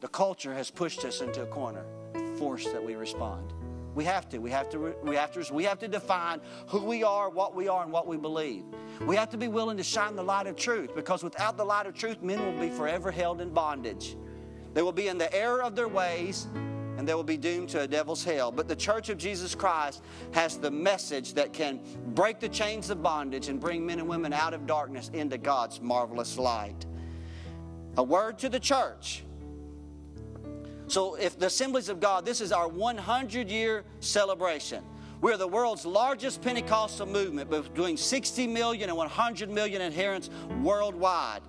[0.00, 1.84] The culture has pushed us into a corner,
[2.36, 3.52] forced that we respond.
[3.94, 4.38] We have to.
[4.38, 4.94] We have to.
[5.02, 5.52] We have to.
[5.52, 8.62] We have to define who we are, what we are, and what we believe.
[9.00, 11.86] We have to be willing to shine the light of truth, because without the light
[11.86, 14.16] of truth, men will be forever held in bondage.
[14.74, 16.46] They will be in the error of their ways,
[16.96, 18.52] and they will be doomed to a devil's hell.
[18.52, 21.80] But the Church of Jesus Christ has the message that can
[22.14, 25.80] break the chains of bondage and bring men and women out of darkness into God's
[25.80, 26.86] marvelous light.
[27.96, 29.24] A word to the church
[30.88, 34.84] so, if the Assemblies of God, this is our 100 year celebration.
[35.20, 40.30] We're the world's largest Pentecostal movement, between 60 million and 100 million adherents
[40.62, 41.42] worldwide.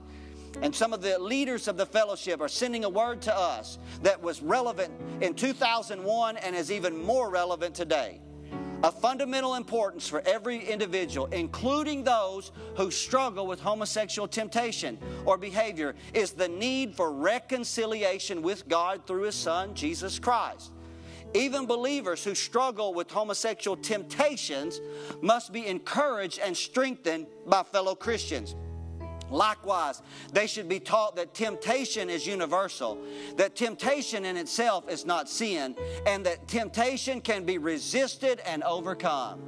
[0.61, 4.19] And some of the leaders of the fellowship are sending a word to us that
[4.21, 8.19] was relevant in 2001 and is even more relevant today
[8.83, 15.95] of fundamental importance for every individual, including those who struggle with homosexual temptation or behavior,
[16.13, 20.71] is the need for reconciliation with God through His Son, Jesus Christ.
[21.33, 24.81] Even believers who struggle with homosexual temptations
[25.21, 28.55] must be encouraged and strengthened by fellow Christians.
[29.29, 30.01] Likewise,
[30.33, 32.97] they should be taught that temptation is universal,
[33.37, 35.75] that temptation in itself is not sin,
[36.05, 39.41] and that temptation can be resisted and overcome.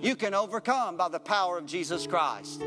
[0.00, 2.62] You can overcome by the power of Jesus Christ,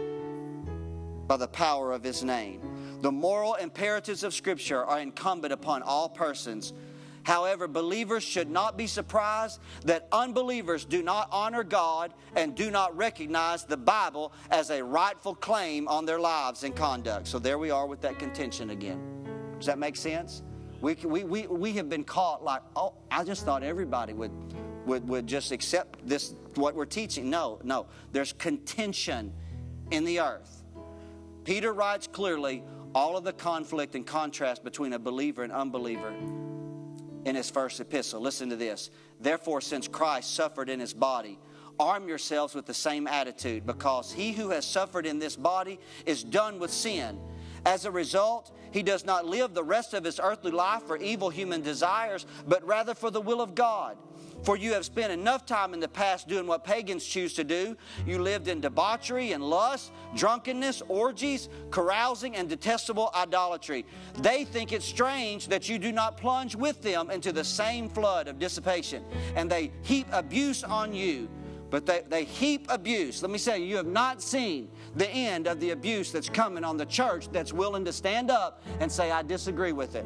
[1.28, 3.00] by the power of His name.
[3.02, 6.74] The moral imperatives of Scripture are incumbent upon all persons
[7.24, 12.96] However, believers should not be surprised that unbelievers do not honor God and do not
[12.98, 17.28] recognize the Bible as a rightful claim on their lives and conduct.
[17.28, 19.00] So there we are with that contention again.
[19.58, 20.42] Does that make sense?
[20.82, 24.32] We, we, we, we have been caught like, oh, I just thought everybody would,
[24.88, 27.30] would, would just accept this, what we're teaching.
[27.30, 27.86] No, no.
[28.12, 29.32] There's contention
[29.92, 30.64] in the earth.
[31.44, 32.64] Peter writes clearly
[32.96, 36.14] all of the conflict and contrast between a believer and unbeliever
[37.26, 38.22] in his first epistle.
[38.22, 38.90] Listen to this.
[39.20, 41.40] Therefore, since Christ suffered in his body,
[41.80, 46.24] arm yourselves with the same attitude, because he who has suffered in this body is
[46.24, 47.20] done with sin.
[47.66, 51.30] As a result, he does not live the rest of his earthly life for evil
[51.30, 53.98] human desires, but rather for the will of God.
[54.44, 57.78] For you have spent enough time in the past doing what pagans choose to do.
[58.08, 63.86] You lived in debauchery and lust, drunkenness, orgies, carousing, and detestable idolatry.
[64.20, 68.28] They think it strange that you do not plunge with them into the same flood
[68.28, 69.04] of dissipation,
[69.36, 71.30] and they heap abuse on you.
[71.70, 73.22] But they, they heap abuse.
[73.22, 76.76] Let me say, you have not seen the end of the abuse that's coming on
[76.76, 80.06] the church that's willing to stand up and say, I disagree with it.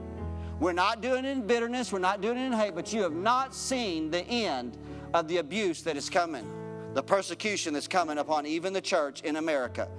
[0.60, 3.14] We're not doing it in bitterness, we're not doing it in hate, but you have
[3.14, 4.78] not seen the end
[5.14, 6.46] of the abuse that is coming,
[6.94, 9.90] the persecution that's coming upon even the church in America.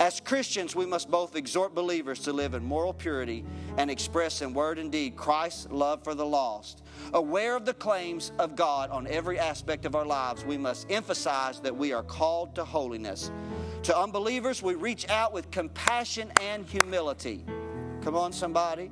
[0.00, 3.44] As Christians, we must both exhort believers to live in moral purity
[3.78, 6.82] and express in word and deed Christ's love for the lost.
[7.14, 11.60] Aware of the claims of God on every aspect of our lives, we must emphasize
[11.60, 13.30] that we are called to holiness.
[13.84, 17.44] To unbelievers, we reach out with compassion and humility.
[18.02, 18.90] Come on, somebody.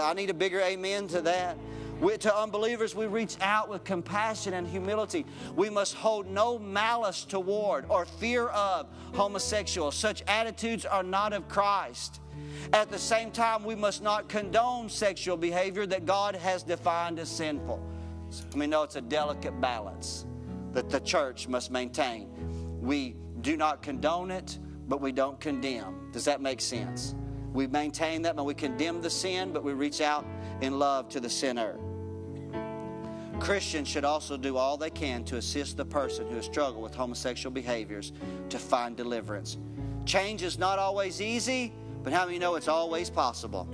[0.00, 1.56] I need a bigger amen to that.
[2.00, 5.24] We, to unbelievers, we reach out with compassion and humility.
[5.54, 9.94] We must hold no malice toward or fear of homosexuals.
[9.94, 12.20] Such attitudes are not of Christ.
[12.72, 17.28] At the same time, we must not condone sexual behavior that God has defined as
[17.28, 17.80] sinful.
[18.56, 20.26] Mean, no, it's a delicate balance
[20.72, 22.28] that the church must maintain.
[22.80, 24.58] We do not condone it,
[24.88, 26.10] but we don't condemn.
[26.12, 27.14] Does that make sense?
[27.52, 30.26] We maintain that, but we condemn the sin, but we reach out
[30.60, 31.78] in love to the sinner.
[33.40, 36.94] Christians should also do all they can to assist the person who has struggled with
[36.94, 38.12] homosexual behaviors
[38.50, 39.58] to find deliverance.
[40.04, 41.72] Change is not always easy,
[42.02, 43.68] but how many know it's always possible?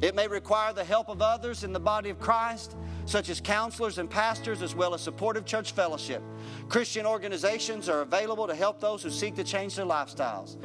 [0.00, 3.98] It may require the help of others in the body of Christ, such as counselors
[3.98, 6.22] and pastors, as well as supportive church fellowship.
[6.68, 10.56] Christian organizations are available to help those who seek to change their lifestyles.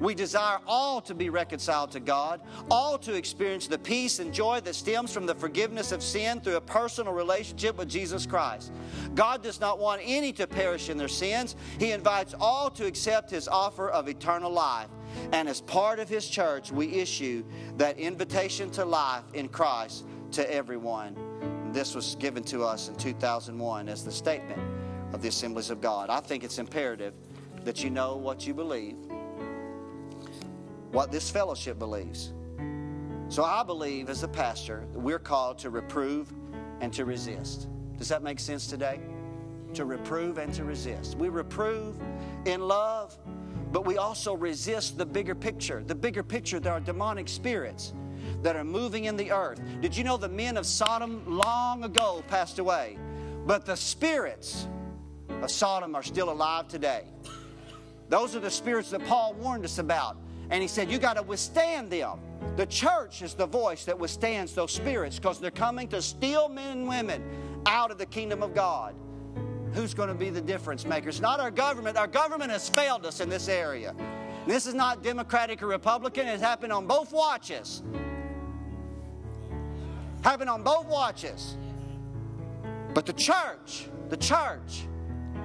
[0.00, 2.40] We desire all to be reconciled to God,
[2.70, 6.56] all to experience the peace and joy that stems from the forgiveness of sin through
[6.56, 8.72] a personal relationship with Jesus Christ.
[9.14, 11.54] God does not want any to perish in their sins.
[11.78, 14.88] He invites all to accept His offer of eternal life.
[15.32, 17.44] And as part of His church, we issue
[17.76, 21.14] that invitation to life in Christ to everyone.
[21.72, 24.60] This was given to us in 2001 as the statement
[25.12, 26.08] of the Assemblies of God.
[26.08, 27.12] I think it's imperative
[27.64, 28.96] that you know what you believe
[30.92, 32.32] what this fellowship believes.
[33.28, 36.32] So I believe as a pastor that we're called to reprove
[36.80, 37.68] and to resist.
[37.96, 38.98] Does that make sense today?
[39.74, 41.16] To reprove and to resist.
[41.16, 41.96] We reprove
[42.44, 43.16] in love,
[43.70, 45.84] but we also resist the bigger picture.
[45.86, 47.92] The bigger picture, there are demonic spirits
[48.42, 49.60] that are moving in the earth.
[49.80, 52.98] Did you know the men of Sodom long ago passed away?
[53.46, 54.66] But the spirits
[55.28, 57.04] of Sodom are still alive today.
[58.08, 60.16] Those are the spirits that Paul warned us about.
[60.50, 62.18] And he said, You got to withstand them.
[62.56, 66.78] The church is the voice that withstands those spirits because they're coming to steal men
[66.78, 67.22] and women
[67.66, 68.94] out of the kingdom of God.
[69.72, 71.08] Who's going to be the difference maker?
[71.08, 71.96] It's not our government.
[71.96, 73.94] Our government has failed us in this area.
[74.46, 76.26] This is not Democratic or Republican.
[76.26, 77.82] It's happened on both watches.
[80.22, 81.56] Happened on both watches.
[82.92, 84.86] But the church, the church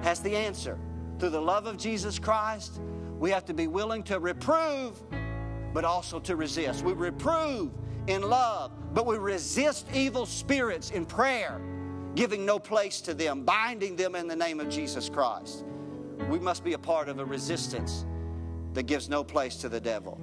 [0.02, 0.78] has the answer.
[1.18, 2.80] Through the love of Jesus Christ,
[3.18, 5.00] we have to be willing to reprove,
[5.72, 6.84] but also to resist.
[6.84, 7.72] We reprove
[8.06, 11.60] in love, but we resist evil spirits in prayer,
[12.14, 15.64] giving no place to them, binding them in the name of Jesus Christ.
[16.28, 18.06] We must be a part of a resistance
[18.74, 20.20] that gives no place to the devil.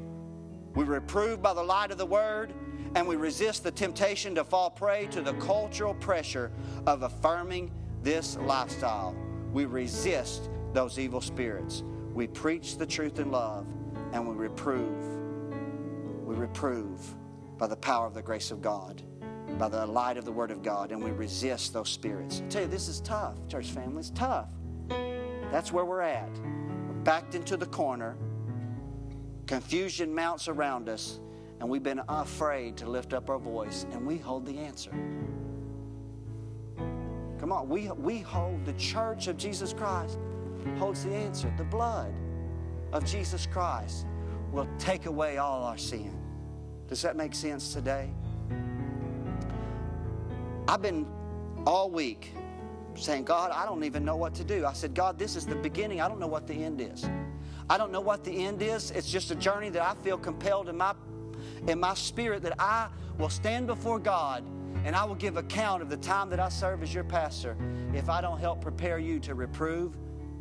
[0.76, 2.54] We reprove by the light of the word,
[2.96, 6.52] and we resist the temptation to fall prey to the cultural pressure
[6.88, 7.72] of affirming
[8.02, 9.16] this lifestyle.
[9.52, 11.84] We resist those evil spirits.
[12.14, 13.66] We preach the truth in love
[14.12, 15.04] and we reprove.
[16.24, 17.02] We reprove
[17.58, 19.02] by the power of the grace of God,
[19.58, 22.42] by the light of the Word of God, and we resist those spirits.
[22.46, 24.00] I tell you, this is tough, church family.
[24.00, 24.48] It's tough.
[25.52, 26.30] That's where we're at.
[26.88, 28.16] We're backed into the corner.
[29.48, 31.20] Confusion mounts around us,
[31.60, 34.92] and we've been afraid to lift up our voice, and we hold the answer.
[37.40, 40.18] Come on, we, we hold the church of Jesus Christ
[40.78, 41.54] holds the answer.
[41.58, 42.14] The blood
[42.92, 44.06] of Jesus Christ
[44.52, 46.18] will take away all our sin.
[46.88, 48.12] Does that make sense today?
[50.68, 51.08] I've been
[51.66, 52.34] all week
[52.96, 54.66] saying, God, I don't even know what to do.
[54.66, 56.02] I said, God, this is the beginning.
[56.02, 57.06] I don't know what the end is.
[57.70, 58.92] I don't know what the end is.
[58.92, 60.94] It's just a journey that I feel compelled in my
[61.68, 64.44] in my spirit that I will stand before God
[64.86, 67.58] and I will give account of the time that I serve as your pastor
[67.94, 69.98] if I don't help prepare you to reprove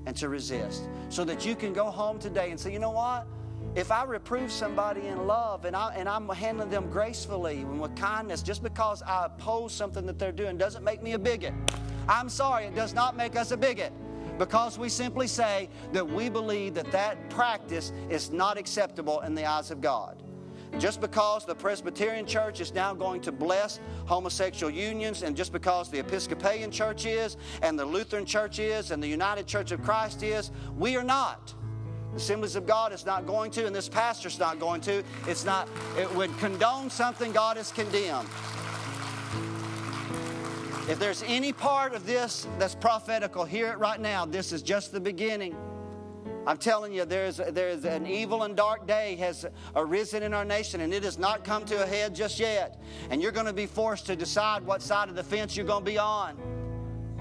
[0.07, 0.83] and to resist.
[1.09, 3.27] So that you can go home today and say, you know what?
[3.75, 7.97] If I reprove somebody in love and, I, and I'm handling them gracefully and with
[7.97, 11.55] kindness, just because I oppose something that they're doing doesn't make me a bigot.
[12.09, 13.93] I'm sorry, it does not make us a bigot
[14.39, 19.47] because we simply say that we believe that that practice is not acceptable in the
[19.47, 20.23] eyes of God.
[20.79, 25.91] Just because the Presbyterian Church is now going to bless homosexual unions, and just because
[25.91, 30.23] the Episcopalian Church is, and the Lutheran Church is, and the United Church of Christ
[30.23, 31.55] is, we are not.
[32.13, 35.03] The Assemblies of God is not going to, and this pastor's not going to.
[35.27, 35.69] It's not,
[35.99, 38.29] it would condone something God has condemned.
[40.89, 44.27] If there's any part of this that's prophetical, hear it right now.
[44.27, 45.57] This is just the beginning.
[46.47, 50.81] I'm telling you, there's, there's an evil and dark day has arisen in our nation,
[50.81, 52.81] and it has not come to a head just yet.
[53.11, 55.85] And you're going to be forced to decide what side of the fence you're going
[55.85, 56.37] to be on.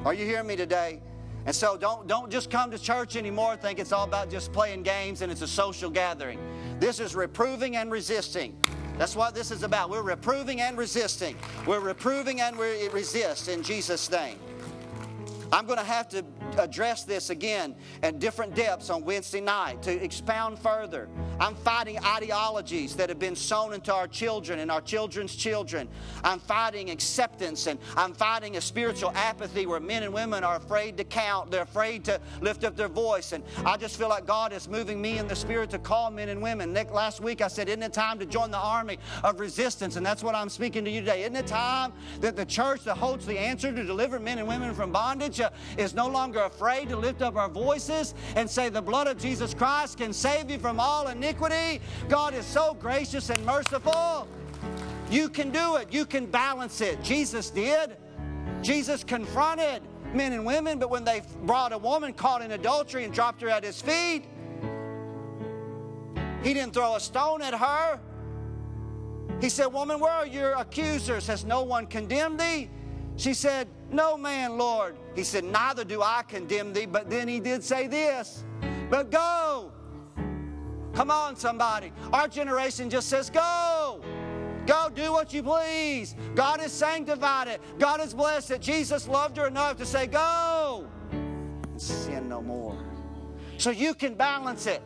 [0.05, 1.01] Are you hearing me today?
[1.45, 4.83] And so don't, don't just come to church anymore think it's all about just playing
[4.83, 6.39] games and it's a social gathering.
[6.79, 8.59] This is reproving and resisting.
[8.97, 9.89] That's what this is about.
[9.89, 11.35] We're reproving and resisting.
[11.65, 14.37] We're reproving and we resist in Jesus' name.
[15.51, 16.23] I'm going to have to
[16.59, 21.07] address this again at different depths on Wednesday night to expound further.
[21.39, 25.87] I'm fighting ideologies that have been sown into our children and our children's children.
[26.23, 30.97] I'm fighting acceptance and I'm fighting a spiritual apathy where men and women are afraid
[30.97, 31.51] to count.
[31.51, 33.31] They're afraid to lift up their voice.
[33.31, 36.29] And I just feel like God is moving me in the spirit to call men
[36.29, 36.73] and women.
[36.73, 39.95] Nick, last week I said, Isn't it time to join the army of resistance?
[39.95, 41.23] And that's what I'm speaking to you today.
[41.23, 44.73] Isn't it time that the church that holds the answer to deliver men and women
[44.73, 48.81] from bondage uh, is no longer afraid to lift up our voices and say, The
[48.81, 51.81] blood of Jesus Christ can save you from all iniquity.
[52.09, 54.27] God is so gracious and merciful.
[55.09, 57.01] You can do it, you can balance it.
[57.03, 57.97] Jesus did.
[58.61, 59.81] Jesus confronted
[60.13, 63.49] men and women, but when they brought a woman caught in adultery and dropped her
[63.49, 64.25] at his feet,
[66.43, 67.99] He didn't throw a stone at her.
[69.41, 71.27] He said, Woman, where are your accusers?
[71.27, 72.69] Has no one condemned thee?
[73.15, 74.95] She said, No man, Lord.
[75.15, 76.85] He said, Neither do I condemn thee.
[76.85, 78.43] But then he did say this,
[78.89, 79.71] But go.
[80.93, 81.91] Come on, somebody.
[82.11, 84.01] Our generation just says, Go.
[84.65, 86.15] Go do what you please.
[86.35, 87.61] God has sanctified it.
[87.79, 88.61] God has blessed it.
[88.61, 90.87] Jesus loved her enough to say, Go.
[91.77, 92.77] Sin no more.
[93.57, 94.81] So you can balance it.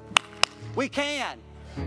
[0.76, 1.40] We can.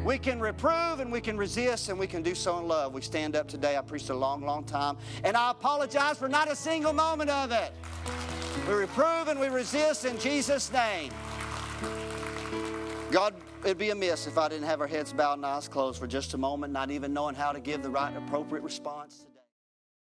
[0.05, 2.95] We can reprove and we can resist and we can do so in love.
[2.95, 3.76] We stand up today.
[3.76, 4.97] I preached a long, long time.
[5.24, 7.72] And I apologize for not a single moment of it.
[8.66, 11.12] We reprove and we resist in Jesus' name.
[13.11, 13.34] God,
[13.64, 16.34] it'd be amiss if I didn't have our heads bowed and eyes closed for just
[16.34, 19.38] a moment, not even knowing how to give the right appropriate response today.